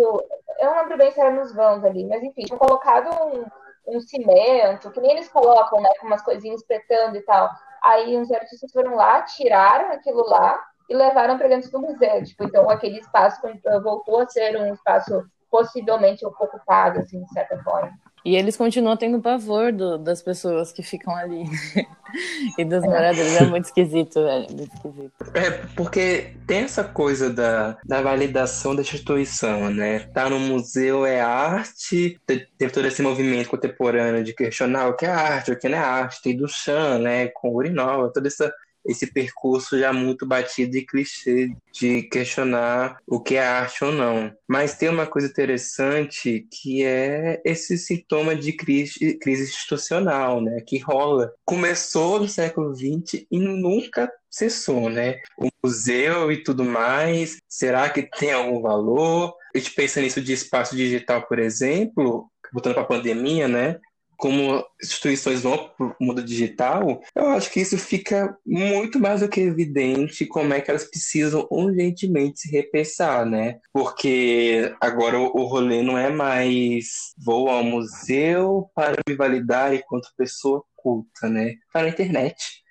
eu 0.59 0.65
não 0.65 0.77
lembro 0.77 0.97
bem 0.97 1.11
se 1.11 1.19
era 1.19 1.31
nos 1.31 1.53
vãos 1.53 1.83
ali, 1.83 2.05
mas 2.05 2.21
enfim, 2.23 2.43
tinham 2.43 2.59
colocado 2.59 3.09
um 3.25 3.45
um 3.87 3.99
cimento, 3.99 4.91
que 4.91 4.99
nem 4.99 5.11
eles 5.11 5.29
colocam, 5.29 5.81
né, 5.81 5.89
com 5.99 6.07
umas 6.07 6.21
coisinhas 6.21 6.61
espetando 6.61 7.17
e 7.17 7.21
tal. 7.21 7.49
Aí 7.83 8.17
uns 8.17 8.31
artistas 8.31 8.71
foram 8.71 8.95
lá, 8.95 9.21
tiraram 9.23 9.91
aquilo 9.91 10.27
lá 10.27 10.59
e 10.89 10.95
levaram 10.95 11.37
para 11.37 11.47
dentro 11.47 11.69
do 11.71 11.79
museu. 11.79 12.23
Tipo, 12.23 12.45
então 12.45 12.69
aquele 12.69 12.99
espaço 12.99 13.41
voltou 13.83 14.21
a 14.21 14.27
ser 14.27 14.59
um 14.59 14.73
espaço 14.73 15.23
possivelmente 15.49 16.25
ocupado, 16.25 16.99
assim, 16.99 17.23
de 17.23 17.31
certa 17.31 17.61
forma. 17.63 17.91
E 18.25 18.35
eles 18.35 18.57
continuam 18.57 18.97
tendo 18.97 19.21
pavor 19.21 19.71
do, 19.71 19.99
das 19.99 20.19
pessoas 20.19 20.71
que 20.71 20.81
ficam 20.81 21.15
ali. 21.15 21.43
e 22.57 22.65
dos 22.65 22.81
moradores. 22.81 23.35
É 23.35 23.45
muito 23.45 23.65
esquisito, 23.65 24.15
velho. 24.23 24.47
Muito 24.49 24.73
esquisito. 24.73 25.13
É, 25.35 25.51
porque 25.75 26.33
tem 26.47 26.63
essa 26.63 26.83
coisa 26.83 27.29
da, 27.29 27.77
da 27.85 28.01
validação 28.01 28.75
da 28.75 28.81
instituição, 28.81 29.69
né? 29.69 29.99
Tá 29.99 30.27
no 30.27 30.39
museu 30.39 31.05
é 31.05 31.21
arte, 31.21 32.19
tem 32.25 32.69
todo 32.69 32.87
esse 32.87 33.03
movimento 33.03 33.49
contemporâneo 33.49 34.23
de 34.23 34.33
questionar 34.33 34.87
o 34.87 34.95
que 34.95 35.05
é 35.05 35.09
arte, 35.09 35.51
o 35.51 35.59
que 35.59 35.69
não 35.69 35.77
é 35.77 35.81
arte. 35.81 36.23
Tem 36.23 36.35
Duchamp, 36.35 37.03
né? 37.03 37.27
Com 37.27 37.53
Urinova, 37.53 38.11
toda 38.11 38.27
essa 38.27 38.51
esse 38.85 39.07
percurso 39.07 39.77
já 39.77 39.91
muito 39.91 40.25
batido 40.25 40.77
e 40.77 40.85
clichê 40.85 41.49
de 41.71 42.03
questionar 42.03 42.97
o 43.07 43.19
que 43.19 43.35
é 43.35 43.45
arte 43.45 43.83
ou 43.83 43.91
não. 43.91 44.31
Mas 44.47 44.75
tem 44.77 44.89
uma 44.89 45.07
coisa 45.07 45.27
interessante 45.27 46.47
que 46.51 46.83
é 46.83 47.41
esse 47.43 47.77
sintoma 47.77 48.35
de 48.35 48.53
crise, 48.53 49.17
crise 49.17 49.43
institucional, 49.43 50.41
né, 50.41 50.61
que 50.65 50.77
rola. 50.77 51.33
Começou 51.43 52.19
no 52.19 52.27
século 52.27 52.73
XX 52.75 53.25
e 53.31 53.39
nunca 53.39 54.11
cessou, 54.29 54.89
né? 54.89 55.21
O 55.37 55.47
museu 55.63 56.29
e 56.31 56.43
tudo 56.43 56.65
mais, 56.65 57.37
será 57.47 57.89
que 57.89 58.03
tem 58.03 58.33
algum 58.33 58.61
valor? 58.61 59.33
A 59.53 59.57
gente 59.57 59.71
pensa 59.71 60.01
nisso 60.01 60.21
de 60.21 60.33
espaço 60.33 60.75
digital, 60.75 61.25
por 61.25 61.39
exemplo, 61.39 62.29
voltando 62.51 62.73
para 62.73 62.83
a 62.83 62.87
pandemia, 62.87 63.47
né? 63.47 63.79
Como 64.17 64.65
instituições 64.81 65.41
vão 65.41 65.69
para 65.77 65.87
o 65.87 65.95
mundo 65.99 66.23
digital, 66.23 67.01
eu 67.15 67.27
acho 67.29 67.51
que 67.51 67.61
isso 67.61 67.77
fica 67.77 68.37
muito 68.45 68.99
mais 68.99 69.21
do 69.21 69.29
que 69.29 69.41
evidente 69.41 70.25
como 70.25 70.53
é 70.53 70.61
que 70.61 70.69
elas 70.69 70.85
precisam 70.85 71.47
urgentemente 71.49 72.41
se 72.41 72.51
repensar, 72.51 73.25
né? 73.25 73.59
Porque 73.73 74.73
agora 74.79 75.19
o 75.19 75.43
rolê 75.45 75.81
não 75.81 75.97
é 75.97 76.09
mais 76.09 77.13
vou 77.17 77.49
ao 77.49 77.63
museu 77.63 78.69
para 78.75 78.97
me 79.07 79.15
validar 79.15 79.73
enquanto 79.73 80.13
pessoa 80.17 80.63
culta, 80.75 81.29
né? 81.29 81.55
Está 81.67 81.81
na 81.81 81.89
internet. 81.89 82.63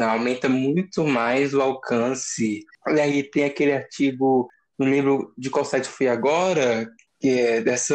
Aumenta 0.00 0.48
muito 0.48 1.04
mais 1.04 1.54
o 1.54 1.60
alcance. 1.60 2.64
E 2.88 3.00
aí 3.00 3.22
tem 3.22 3.44
aquele 3.44 3.72
artigo, 3.72 4.48
não 4.78 4.88
lembro 4.88 5.32
de 5.38 5.50
qual 5.50 5.64
site 5.64 5.86
foi 5.86 6.08
agora, 6.08 6.90
que 7.20 7.28
é 7.28 7.60
dessa 7.60 7.94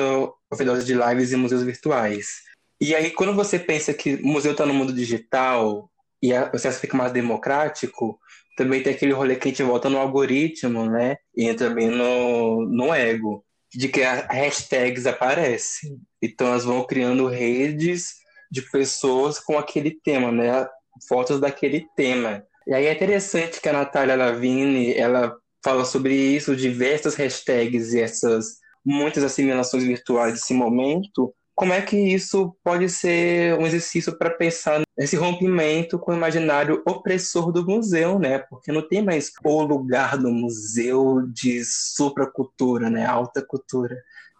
overdose 0.51 0.85
de 0.85 0.93
lives 0.93 1.33
em 1.33 1.37
museus 1.37 1.63
virtuais 1.63 2.45
e 2.79 2.93
aí, 2.93 3.11
quando 3.11 3.33
você 3.33 3.57
pensa 3.57 3.93
que 3.93 4.15
o 4.15 4.27
museu 4.27 4.51
está 4.51 4.65
no 4.65 4.73
mundo 4.73 4.93
digital 4.93 5.89
e 6.21 6.33
o 6.33 6.55
acesso 6.55 6.79
fica 6.79 6.97
mais 6.97 7.11
democrático, 7.11 8.19
também 8.57 8.81
tem 8.81 8.93
aquele 8.93 9.13
rolê 9.13 9.35
que 9.35 9.47
a 9.47 9.51
gente 9.51 9.63
volta 9.63 9.89
no 9.89 9.97
algoritmo, 9.97 10.89
né? 10.89 11.17
E 11.35 11.53
também 11.53 11.89
no, 11.89 12.65
no 12.65 12.93
ego, 12.93 13.45
de 13.73 13.87
que 13.87 14.03
as 14.03 14.25
hashtags 14.27 15.05
aparecem. 15.05 15.97
Então, 16.21 16.47
elas 16.47 16.65
vão 16.65 16.85
criando 16.85 17.27
redes 17.27 18.13
de 18.51 18.61
pessoas 18.61 19.39
com 19.39 19.57
aquele 19.57 19.91
tema, 19.91 20.31
né? 20.31 20.67
Fotos 21.07 21.39
daquele 21.39 21.85
tema. 21.95 22.45
E 22.67 22.73
aí 22.73 22.85
é 22.85 22.93
interessante 22.93 23.61
que 23.61 23.69
a 23.69 23.73
Natália 23.73 24.15
Lavigne, 24.15 24.93
ela 24.93 25.35
fala 25.63 25.85
sobre 25.85 26.15
isso, 26.15 26.55
diversas 26.55 27.15
hashtags 27.15 27.93
e 27.93 28.01
essas 28.01 28.59
muitas 28.85 29.23
assimilações 29.23 29.83
virtuais 29.83 30.33
desse 30.33 30.53
momento, 30.53 31.33
como 31.55 31.71
é 31.71 31.81
que 31.81 31.97
isso 31.97 32.53
pode 32.61 32.89
ser 32.89 33.57
um 33.57 33.65
exercício 33.65 34.17
para 34.17 34.29
pensar 34.29 34.81
nesse 34.97 35.15
rompimento 35.15 35.97
com 35.97 36.11
o 36.11 36.15
imaginário 36.15 36.83
opressor 36.85 37.49
do 37.49 37.65
museu, 37.65 38.19
né? 38.19 38.39
Porque 38.39 38.73
não 38.73 38.85
tem 38.85 39.01
mais 39.01 39.31
o 39.41 39.63
lugar 39.63 40.17
do 40.17 40.29
museu 40.29 41.21
de 41.27 41.63
supracultura, 41.63 42.89
né? 42.89 43.05
Alta 43.05 43.41
cultura 43.41 43.95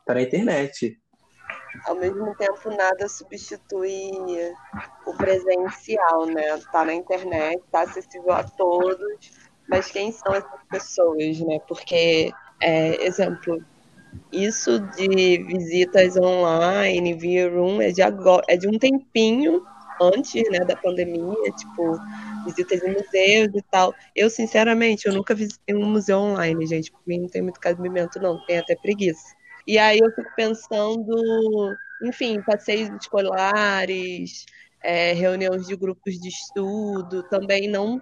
para 0.05 0.19
a 0.19 0.23
internet. 0.23 0.99
Ao 1.85 1.95
mesmo 1.95 2.35
tempo, 2.35 2.69
nada 2.69 3.07
substitui 3.07 4.11
o 5.05 5.13
presencial, 5.15 6.25
né? 6.25 6.57
Tá 6.69 6.83
na 6.83 6.93
internet, 6.93 7.63
tá 7.71 7.81
acessível 7.81 8.33
a 8.33 8.43
todos, 8.43 9.31
mas 9.69 9.89
quem 9.89 10.11
são 10.11 10.33
essas 10.33 10.63
pessoas, 10.69 11.39
né? 11.39 11.59
Porque, 11.65 12.29
é, 12.61 13.05
exemplo, 13.05 13.63
isso 14.31 14.79
de 14.79 15.43
visitas 15.43 16.17
online, 16.17 17.13
via 17.13 17.49
room, 17.49 17.81
é 17.81 17.91
de, 17.91 18.01
agora, 18.01 18.43
é 18.47 18.57
de 18.57 18.67
um 18.67 18.77
tempinho 18.77 19.63
antes 20.01 20.49
né, 20.49 20.59
da 20.59 20.75
pandemia, 20.75 21.51
tipo, 21.57 21.97
visitas 22.45 22.81
em 22.83 22.93
museus 22.93 23.55
e 23.55 23.61
tal. 23.71 23.93
Eu, 24.15 24.29
sinceramente, 24.29 25.07
eu 25.07 25.13
nunca 25.13 25.33
visitei 25.33 25.75
um 25.75 25.89
museu 25.89 26.19
online, 26.19 26.65
gente. 26.65 26.91
Por 26.91 27.01
mim 27.05 27.19
não 27.19 27.29
tem 27.29 27.41
muito 27.41 27.59
cabimento, 27.59 28.19
não. 28.19 28.43
Tem 28.45 28.59
até 28.59 28.75
preguiça. 28.75 29.35
E 29.67 29.77
aí 29.77 29.99
eu 29.99 30.11
fico 30.11 30.29
pensando, 30.35 31.75
enfim, 32.03 32.41
passeios 32.41 32.89
escolares, 33.01 34.45
é, 34.83 35.13
reuniões 35.13 35.65
de 35.65 35.75
grupos 35.75 36.19
de 36.19 36.29
estudo, 36.29 37.23
também 37.23 37.67
não 37.67 38.01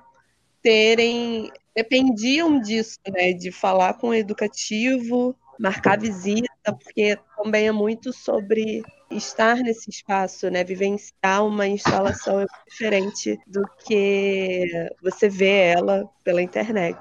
terem 0.62 1.52
dependiam 1.76 2.60
disso, 2.62 3.00
né, 3.10 3.34
de 3.34 3.52
falar 3.52 3.96
com 3.96 4.10
o 4.10 4.14
educativo 4.14 5.36
marcar 5.60 6.00
visita, 6.00 6.50
porque 6.66 7.18
também 7.38 7.68
é 7.68 7.72
muito 7.72 8.12
sobre 8.12 8.84
estar 9.10 9.56
nesse 9.58 9.90
espaço, 9.90 10.50
né? 10.50 10.64
Vivenciar 10.64 11.46
uma 11.46 11.68
instalação 11.68 12.40
é 12.42 12.46
diferente 12.68 13.40
do 13.48 13.64
que 13.86 14.90
você 15.02 15.30
vê 15.30 15.74
ela 15.74 16.10
pela 16.24 16.42
internet. 16.42 17.00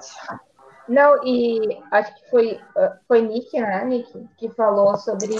Não, 0.87 1.23
e 1.25 1.81
acho 1.91 2.13
que 2.15 2.29
foi, 2.29 2.59
foi 3.07 3.21
Nick, 3.21 3.59
né, 3.59 3.85
Nick, 3.85 4.27
que 4.37 4.49
falou 4.49 4.97
sobre 4.97 5.35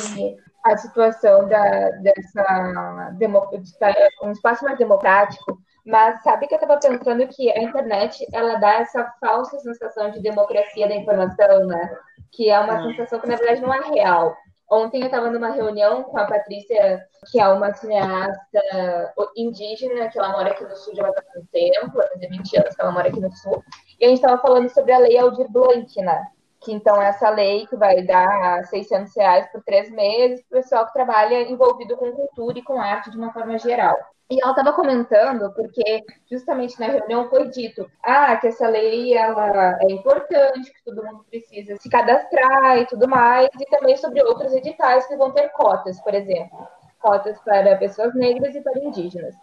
a 0.64 0.78
situação 0.78 1.48
da, 1.50 1.90
dessa 2.02 3.12
de 3.18 3.28
um 3.28 4.32
espaço 4.32 4.64
mais 4.64 4.78
democrático, 4.78 5.60
mas 5.86 6.24
sabe 6.24 6.48
que 6.48 6.54
eu 6.54 6.60
estava 6.60 6.80
pensando 6.80 7.28
que 7.28 7.52
a 7.52 7.62
internet 7.62 8.26
ela 8.32 8.56
dá 8.56 8.76
essa 8.76 9.14
falsa 9.20 9.60
sensação 9.60 10.12
de 10.12 10.22
democracia 10.22 10.88
da 10.88 10.96
informação, 10.96 11.66
né? 11.68 11.98
Que 12.36 12.50
é 12.50 12.60
uma 12.60 12.82
sensação 12.82 13.20
que 13.20 13.28
na 13.28 13.36
verdade 13.36 13.62
não 13.62 13.74
é 13.74 13.80
real. 13.90 14.36
Ontem 14.70 15.02
eu 15.02 15.06
estava 15.06 15.30
numa 15.30 15.52
reunião 15.52 16.04
com 16.04 16.18
a 16.18 16.26
Patrícia, 16.26 17.06
que 17.32 17.40
é 17.40 17.48
uma 17.48 17.74
cineasta 17.74 19.14
indígena, 19.36 20.10
que 20.10 20.18
ela 20.18 20.32
mora 20.32 20.50
aqui 20.50 20.64
no 20.64 20.76
sul 20.76 20.94
de 20.94 21.02
há 21.02 21.04
muito 21.04 21.48
tempo, 21.52 22.02
há 22.02 22.18
20 22.18 22.58
anos 22.58 22.76
que 22.76 22.82
ela 22.82 22.92
mora 22.92 23.10
aqui 23.10 23.20
no 23.20 23.32
sul, 23.32 23.64
e 24.00 24.06
a 24.06 24.08
gente 24.08 24.18
estava 24.18 24.42
falando 24.42 24.70
sobre 24.70 24.92
a 24.92 24.98
lei 24.98 25.18
Aldir 25.18 25.48
Blanc, 25.52 26.02
né? 26.02 26.24
Que 26.60 26.74
então 26.74 27.00
é 27.00 27.10
essa 27.10 27.30
lei 27.30 27.68
que 27.68 27.76
vai 27.76 28.02
dar 28.02 28.64
600 28.66 29.16
reais 29.16 29.52
por 29.52 29.62
três 29.64 29.92
meses 29.92 30.44
para 30.48 30.58
o 30.58 30.62
pessoal 30.62 30.88
que 30.88 30.94
trabalha 30.94 31.42
envolvido 31.44 31.96
com 31.98 32.12
cultura 32.12 32.58
e 32.58 32.64
com 32.64 32.80
arte 32.80 33.12
de 33.12 33.18
uma 33.18 33.32
forma 33.32 33.60
geral. 33.60 33.98
E 34.34 34.42
ela 34.42 34.50
estava 34.50 34.74
comentando, 34.74 35.54
porque 35.54 36.04
justamente 36.28 36.80
na 36.80 36.88
reunião 36.88 37.30
foi 37.30 37.50
dito 37.50 37.88
ah, 38.02 38.36
que 38.38 38.48
essa 38.48 38.68
lei 38.68 39.16
ela 39.16 39.78
é 39.80 39.92
importante, 39.92 40.74
que 40.74 40.84
todo 40.84 41.06
mundo 41.06 41.24
precisa 41.30 41.76
se 41.76 41.88
cadastrar 41.88 42.80
e 42.80 42.88
tudo 42.88 43.08
mais, 43.08 43.48
e 43.60 43.66
também 43.68 43.96
sobre 43.96 44.24
outros 44.24 44.52
editais 44.52 45.06
que 45.06 45.16
vão 45.16 45.32
ter 45.32 45.50
cotas, 45.50 46.02
por 46.02 46.16
exemplo, 46.16 46.68
cotas 47.00 47.40
para 47.42 47.78
pessoas 47.78 48.16
negras 48.16 48.56
e 48.56 48.62
para 48.62 48.80
indígenas. 48.80 49.36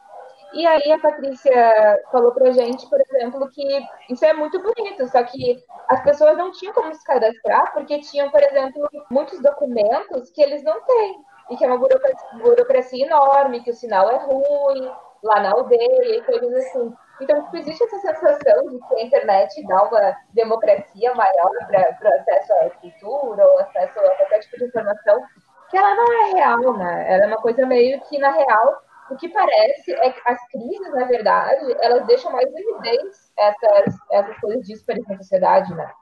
E 0.52 0.66
aí 0.66 0.90
a 0.90 0.98
Patrícia 0.98 2.02
falou 2.10 2.32
pra 2.32 2.50
gente, 2.50 2.84
por 2.90 3.00
exemplo, 3.00 3.48
que 3.50 3.62
isso 4.08 4.24
é 4.24 4.32
muito 4.32 4.60
bonito, 4.60 5.06
só 5.06 5.22
que 5.22 5.62
as 5.88 6.02
pessoas 6.02 6.36
não 6.36 6.50
tinham 6.50 6.74
como 6.74 6.92
se 6.92 7.04
cadastrar 7.04 7.72
porque 7.72 8.00
tinham, 8.00 8.28
por 8.28 8.42
exemplo, 8.42 8.90
muitos 9.08 9.40
documentos 9.40 10.30
que 10.30 10.42
eles 10.42 10.64
não 10.64 10.80
têm. 10.82 11.24
E 11.50 11.56
que 11.56 11.64
é 11.64 11.68
uma 11.68 11.78
burocracia, 11.78 12.28
burocracia 12.34 13.06
enorme, 13.06 13.62
que 13.62 13.70
o 13.70 13.74
sinal 13.74 14.10
é 14.10 14.16
ruim, 14.18 14.92
lá 15.22 15.40
na 15.40 15.50
aldeia 15.50 16.16
e 16.16 16.22
coisas 16.22 16.54
assim. 16.54 16.92
Então, 17.20 17.42
tipo, 17.44 17.56
existe 17.58 17.84
essa 17.84 17.98
sensação 17.98 18.66
de 18.68 18.78
que 18.78 18.94
a 18.94 19.02
internet 19.02 19.66
dá 19.66 19.82
uma 19.82 20.16
democracia 20.32 21.14
maior 21.14 21.50
para 21.68 22.14
acesso 22.14 22.52
à 22.54 22.70
cultura 22.70 23.46
ou 23.46 23.58
acesso 23.58 23.98
a 23.98 24.16
qualquer 24.16 24.38
tipo 24.40 24.56
de 24.56 24.64
informação, 24.64 25.22
que 25.70 25.76
ela 25.76 25.94
não 25.94 26.12
é 26.12 26.32
real, 26.32 26.76
né? 26.78 27.14
Ela 27.14 27.24
é 27.24 27.26
uma 27.26 27.36
coisa 27.36 27.66
meio 27.66 28.00
que, 28.02 28.18
na 28.18 28.30
real, 28.30 28.82
o 29.10 29.16
que 29.16 29.28
parece 29.28 29.92
é 29.92 30.10
que 30.10 30.20
as 30.24 30.38
crises, 30.48 30.92
na 30.92 31.04
verdade, 31.04 31.76
elas 31.80 32.06
deixam 32.06 32.32
mais 32.32 32.48
evidentes 32.52 33.32
essas, 33.36 33.94
essas 34.10 34.38
coisas 34.38 34.66
díspares 34.66 35.06
na 35.06 35.16
sociedade, 35.16 35.74
né? 35.74 35.92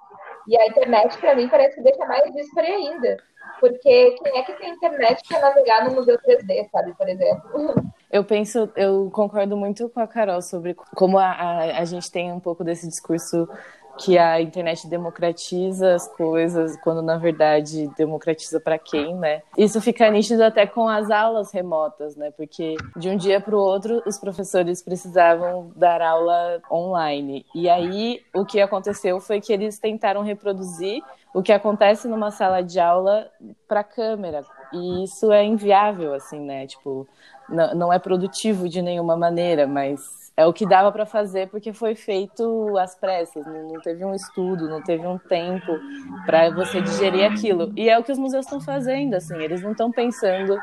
E 0.49 0.59
a 0.59 0.67
internet, 0.67 1.19
para 1.19 1.35
mim, 1.35 1.47
parece 1.47 1.77
que 1.77 1.83
deixa 1.83 2.07
mais 2.07 2.33
díspare 2.33 2.69
ainda. 2.69 3.19
Porque 3.61 4.17
quem 4.23 4.39
é 4.39 4.43
que 4.43 4.53
tem 4.55 4.71
internet 4.71 5.23
para 5.29 5.41
navegar 5.41 5.85
no 5.85 5.95
Museu 5.95 6.17
3D, 6.19 6.71
sabe, 6.71 6.95
por 6.95 7.09
exemplo? 7.09 7.75
Eu 8.11 8.25
penso, 8.25 8.71
eu 8.75 9.11
concordo 9.11 9.57
muito 9.57 9.89
com 9.91 10.01
a 10.01 10.07
Carol 10.07 10.41
sobre 10.41 10.75
como 10.95 11.19
a, 11.19 11.31
a, 11.33 11.81
a 11.81 11.85
gente 11.85 12.11
tem 12.11 12.33
um 12.33 12.41
pouco 12.41 12.65
desse 12.65 12.89
discurso 12.89 13.47
que 13.99 14.17
a 14.17 14.41
internet 14.41 14.87
democratiza 14.87 15.95
as 15.95 16.09
coisas, 16.09 16.77
quando 16.83 17.03
na 17.03 17.17
verdade 17.17 17.89
democratiza 17.97 18.61
para 18.61 18.79
quem, 18.79 19.15
né? 19.15 19.43
Isso 19.57 19.81
fica 19.81 20.11
nítido 20.11 20.45
até 20.45 20.67
com 20.67 20.89
as 20.89 21.11
aulas 21.11 21.53
remotas, 21.53 22.17
né? 22.17 22.31
Porque 22.31 22.77
de 22.97 23.09
um 23.09 23.17
dia 23.17 23.41
para 23.41 23.57
o 23.57 23.59
outro 23.59 24.03
os 24.07 24.19
professores 24.19 24.83
precisavam 24.83 25.71
dar 25.75 26.01
aula 26.01 26.61
online. 26.71 27.45
E 27.55 27.69
aí 27.69 28.23
o 28.35 28.45
que 28.45 28.61
aconteceu 28.61 29.21
foi 29.21 29.41
que 29.41 29.53
eles 29.53 29.79
tentaram 29.79 30.23
reproduzir 30.23 31.03
o 31.35 31.43
que 31.43 31.53
acontece 31.53 32.09
numa 32.09 32.31
sala 32.31 32.63
de 32.63 32.81
aula 32.81 33.31
para 33.67 33.85
câmera. 33.85 34.45
E 34.73 35.05
isso 35.05 35.33
é 35.33 35.45
inviável, 35.45 36.15
assim, 36.15 36.41
né? 36.41 36.67
Tipo, 36.67 37.07
não, 37.49 37.75
não 37.75 37.93
é 37.93 37.99
produtivo 37.99 38.69
de 38.69 38.83
nenhuma 38.83 39.17
maneira, 39.17 39.67
mas 39.67 40.28
é 40.39 40.47
o 40.47 40.53
que 40.53 40.65
dava 40.65 40.93
para 40.93 41.05
fazer 41.05 41.49
porque 41.49 41.73
foi 41.73 41.97
feito 41.97 42.79
às 42.79 42.95
pressas, 42.95 43.45
não, 43.45 43.73
não, 43.73 43.81
teve 43.81 44.05
um 44.05 44.15
estudo, 44.15 44.69
não 44.69 44.81
teve 44.81 45.05
um 45.05 45.19
tempo 45.19 45.73
para 46.25 46.49
você 46.51 46.81
digerir 46.81 47.29
aquilo. 47.29 47.73
E 47.77 47.89
é 47.89 47.99
o 47.99 48.05
que 48.05 48.13
os 48.13 48.19
museus 48.19 48.47
estão 48.47 48.61
fazendo, 48.61 49.15
assim, 49.15 49.37
eles 49.37 49.61
não 49.63 49.73
estão 49.73 49.91
pensando 49.91 50.57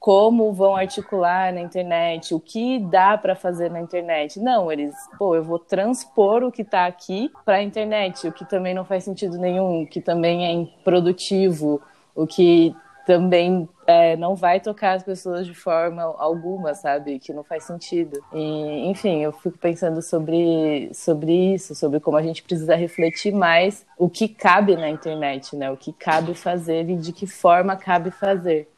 como 0.00 0.50
vão 0.54 0.74
articular 0.74 1.52
na 1.52 1.60
internet, 1.60 2.34
o 2.34 2.40
que 2.40 2.78
dá 2.78 3.18
para 3.18 3.36
fazer 3.36 3.70
na 3.70 3.82
internet. 3.82 4.40
Não, 4.40 4.72
eles, 4.72 4.94
pô, 5.18 5.34
eu 5.34 5.44
vou 5.44 5.58
transpor 5.58 6.42
o 6.42 6.50
que 6.50 6.62
está 6.62 6.86
aqui 6.86 7.30
para 7.44 7.56
a 7.56 7.62
internet, 7.62 8.26
o 8.28 8.32
que 8.32 8.46
também 8.46 8.72
não 8.72 8.86
faz 8.86 9.04
sentido 9.04 9.36
nenhum, 9.36 9.82
o 9.82 9.86
que 9.86 10.00
também 10.00 10.46
é 10.46 10.52
improdutivo, 10.52 11.82
o 12.14 12.26
que 12.26 12.74
também 13.08 13.66
é, 13.86 14.18
não 14.18 14.36
vai 14.36 14.60
tocar 14.60 14.92
as 14.92 15.02
pessoas 15.02 15.46
de 15.46 15.54
forma 15.54 16.02
alguma, 16.02 16.74
sabe? 16.74 17.18
Que 17.18 17.32
não 17.32 17.42
faz 17.42 17.64
sentido. 17.64 18.22
E, 18.34 18.86
enfim, 18.86 19.22
eu 19.22 19.32
fico 19.32 19.56
pensando 19.56 20.02
sobre, 20.02 20.90
sobre 20.92 21.54
isso, 21.54 21.74
sobre 21.74 22.00
como 22.00 22.18
a 22.18 22.22
gente 22.22 22.42
precisa 22.42 22.74
refletir 22.74 23.32
mais 23.32 23.86
o 23.96 24.10
que 24.10 24.28
cabe 24.28 24.76
na 24.76 24.90
internet, 24.90 25.56
né? 25.56 25.70
O 25.70 25.76
que 25.78 25.90
cabe 25.90 26.34
fazer 26.34 26.86
e 26.90 26.96
de 26.96 27.10
que 27.14 27.26
forma 27.26 27.76
cabe 27.76 28.10
fazer. 28.10 28.68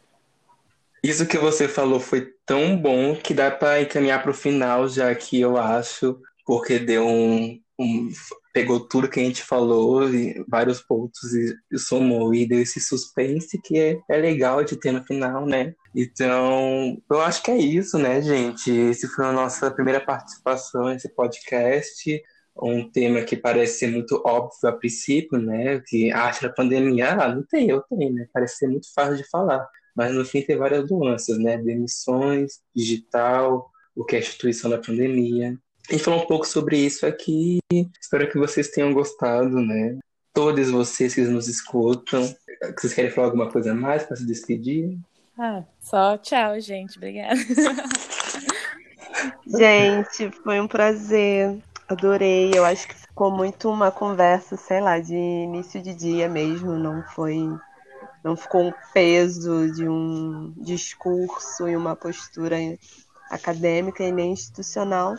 Isso 1.02 1.26
que 1.26 1.36
você 1.36 1.66
falou 1.66 1.98
foi 1.98 2.32
tão 2.46 2.76
bom 2.76 3.16
que 3.16 3.34
dá 3.34 3.50
para 3.50 3.82
encaminhar 3.82 4.22
para 4.22 4.30
o 4.30 4.34
final, 4.34 4.86
já 4.88 5.12
que 5.12 5.40
eu 5.40 5.56
acho, 5.56 6.20
porque 6.46 6.78
deu 6.78 7.04
um, 7.04 7.60
um, 7.76 8.08
pegou 8.52 8.80
tudo 8.80 9.08
que 9.08 9.20
a 9.20 9.22
gente 9.22 9.42
falou, 9.42 10.02
vários 10.48 10.80
pontos 10.80 11.32
e, 11.34 11.54
e 11.72 11.78
somou 11.78 12.34
e 12.34 12.46
deu 12.46 12.60
esse 12.60 12.80
suspense 12.80 13.60
que 13.62 13.78
é, 13.78 13.98
é 14.08 14.16
legal 14.16 14.64
de 14.64 14.76
ter 14.76 14.92
no 14.92 15.04
final, 15.04 15.46
né? 15.46 15.74
Então, 15.94 17.00
eu 17.10 17.20
acho 17.20 17.42
que 17.42 17.50
é 17.50 17.58
isso, 17.58 17.98
né, 17.98 18.20
gente? 18.22 18.70
Esse 18.70 19.08
foi 19.08 19.24
a 19.26 19.32
nossa 19.32 19.70
primeira 19.70 20.00
participação 20.00 20.84
nesse 20.84 21.08
podcast. 21.14 22.22
Um 22.62 22.90
tema 22.90 23.22
que 23.22 23.36
parece 23.36 23.78
ser 23.78 23.86
muito 23.88 24.20
óbvio 24.24 24.68
a 24.68 24.72
princípio, 24.72 25.38
né? 25.38 25.80
Que 25.86 26.10
da 26.10 26.50
pandemia, 26.54 27.12
ah, 27.12 27.34
não 27.34 27.44
tem, 27.44 27.68
eu 27.70 27.80
tenho, 27.82 28.12
né? 28.12 28.26
Parece 28.32 28.58
ser 28.58 28.68
muito 28.68 28.92
fácil 28.92 29.16
de 29.16 29.28
falar. 29.28 29.66
Mas 29.96 30.14
no 30.14 30.24
fim 30.24 30.42
tem 30.42 30.56
várias 30.56 30.88
nuances, 30.90 31.38
né? 31.38 31.56
Demissões, 31.58 32.60
digital, 32.74 33.70
o 33.94 34.04
que 34.04 34.16
é 34.16 34.18
a 34.18 34.22
instituição 34.22 34.70
da 34.70 34.78
pandemia, 34.78 35.56
a 35.90 35.92
gente 35.92 36.04
falou 36.04 36.22
um 36.22 36.26
pouco 36.26 36.46
sobre 36.46 36.78
isso 36.78 37.04
aqui. 37.04 37.58
Espero 38.00 38.30
que 38.30 38.38
vocês 38.38 38.68
tenham 38.68 38.94
gostado, 38.94 39.60
né? 39.60 39.98
Todos 40.32 40.70
vocês 40.70 41.14
que 41.14 41.20
nos 41.22 41.48
escutam. 41.48 42.32
Vocês 42.78 42.94
querem 42.94 43.10
falar 43.10 43.26
alguma 43.26 43.50
coisa 43.50 43.74
mais 43.74 44.04
para 44.04 44.16
se 44.16 44.24
despedir? 44.24 44.96
Ah, 45.36 45.64
só 45.80 46.16
tchau, 46.16 46.60
gente. 46.60 46.96
Obrigada. 46.96 47.34
gente, 49.46 50.30
foi 50.44 50.60
um 50.60 50.68
prazer. 50.68 51.58
Adorei. 51.88 52.52
Eu 52.54 52.64
acho 52.64 52.86
que 52.86 52.94
ficou 52.94 53.32
muito 53.32 53.68
uma 53.68 53.90
conversa, 53.90 54.56
sei 54.56 54.80
lá, 54.80 55.00
de 55.00 55.16
início 55.16 55.82
de 55.82 55.92
dia 55.92 56.28
mesmo. 56.28 56.76
Não 56.76 57.02
foi. 57.02 57.36
Não 58.22 58.36
ficou 58.36 58.62
um 58.62 58.72
peso 58.94 59.72
de 59.72 59.88
um 59.88 60.54
discurso 60.56 61.68
e 61.68 61.74
uma 61.74 61.96
postura 61.96 62.56
acadêmica 63.28 64.04
e 64.04 64.12
nem 64.12 64.32
institucional 64.32 65.16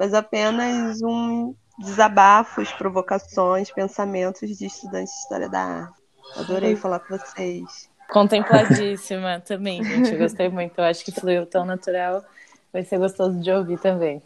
mas 0.00 0.14
apenas 0.14 1.02
um 1.02 1.54
desabafos, 1.78 2.72
provocações, 2.72 3.70
pensamentos 3.70 4.56
de 4.56 4.64
estudantes 4.64 5.12
de 5.12 5.18
História 5.18 5.46
da 5.46 5.60
Arte. 5.60 6.00
Adorei 6.36 6.74
falar 6.74 7.00
com 7.00 7.18
vocês. 7.18 7.90
Contempladíssima 8.08 9.40
também, 9.44 9.84
gente. 9.84 10.12
Eu 10.12 10.18
gostei 10.18 10.48
muito. 10.48 10.78
Eu 10.78 10.84
acho 10.84 11.04
que 11.04 11.12
fluiu 11.12 11.44
tão 11.44 11.66
natural. 11.66 12.24
Vai 12.72 12.82
ser 12.82 12.98
gostoso 12.98 13.38
de 13.42 13.50
ouvir 13.52 13.78
também. 13.78 14.22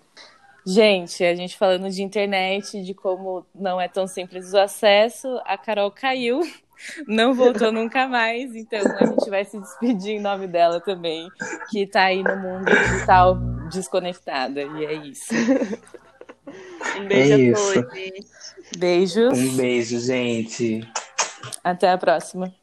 Gente, 0.65 1.25
a 1.25 1.35
gente 1.35 1.59
falando 1.59 1.91
de 1.91 2.05
internet, 2.05 2.81
de 2.81 2.95
como 2.95 3.45
não 3.53 3.81
é 3.81 3.89
tão 3.89 4.07
simples 4.07 4.53
o 4.53 4.59
acesso, 4.59 5.41
a 5.45 5.59
Carol 5.59 5.91
caiu, 5.91 6.41
não 7.09 7.35
voltou 7.35 7.73
nunca 7.73 8.07
mais, 8.07 8.55
então 8.55 8.81
a 9.01 9.07
gente 9.07 9.29
vai 9.29 9.45
se 9.45 9.59
despedir 9.59 10.13
em 10.13 10.21
nome 10.21 10.47
dela 10.47 10.81
também, 10.81 11.29
que 11.69 11.85
tá 11.87 12.05
aí 12.05 12.23
no 12.23 12.37
mundo 12.37 12.65
digital 12.65 13.37
desconectada, 13.75 14.63
e 14.63 14.85
é 14.85 14.95
isso. 14.95 15.35
Um 16.99 17.07
beijo 17.09 17.33
é 17.33 17.51
a 17.51 17.55
todos. 17.55 18.45
Beijos. 18.79 19.39
Um 19.39 19.57
beijo, 19.57 20.01
gente. 20.01 20.89
Até 21.63 21.91
a 21.91 21.99
próxima. 21.99 22.55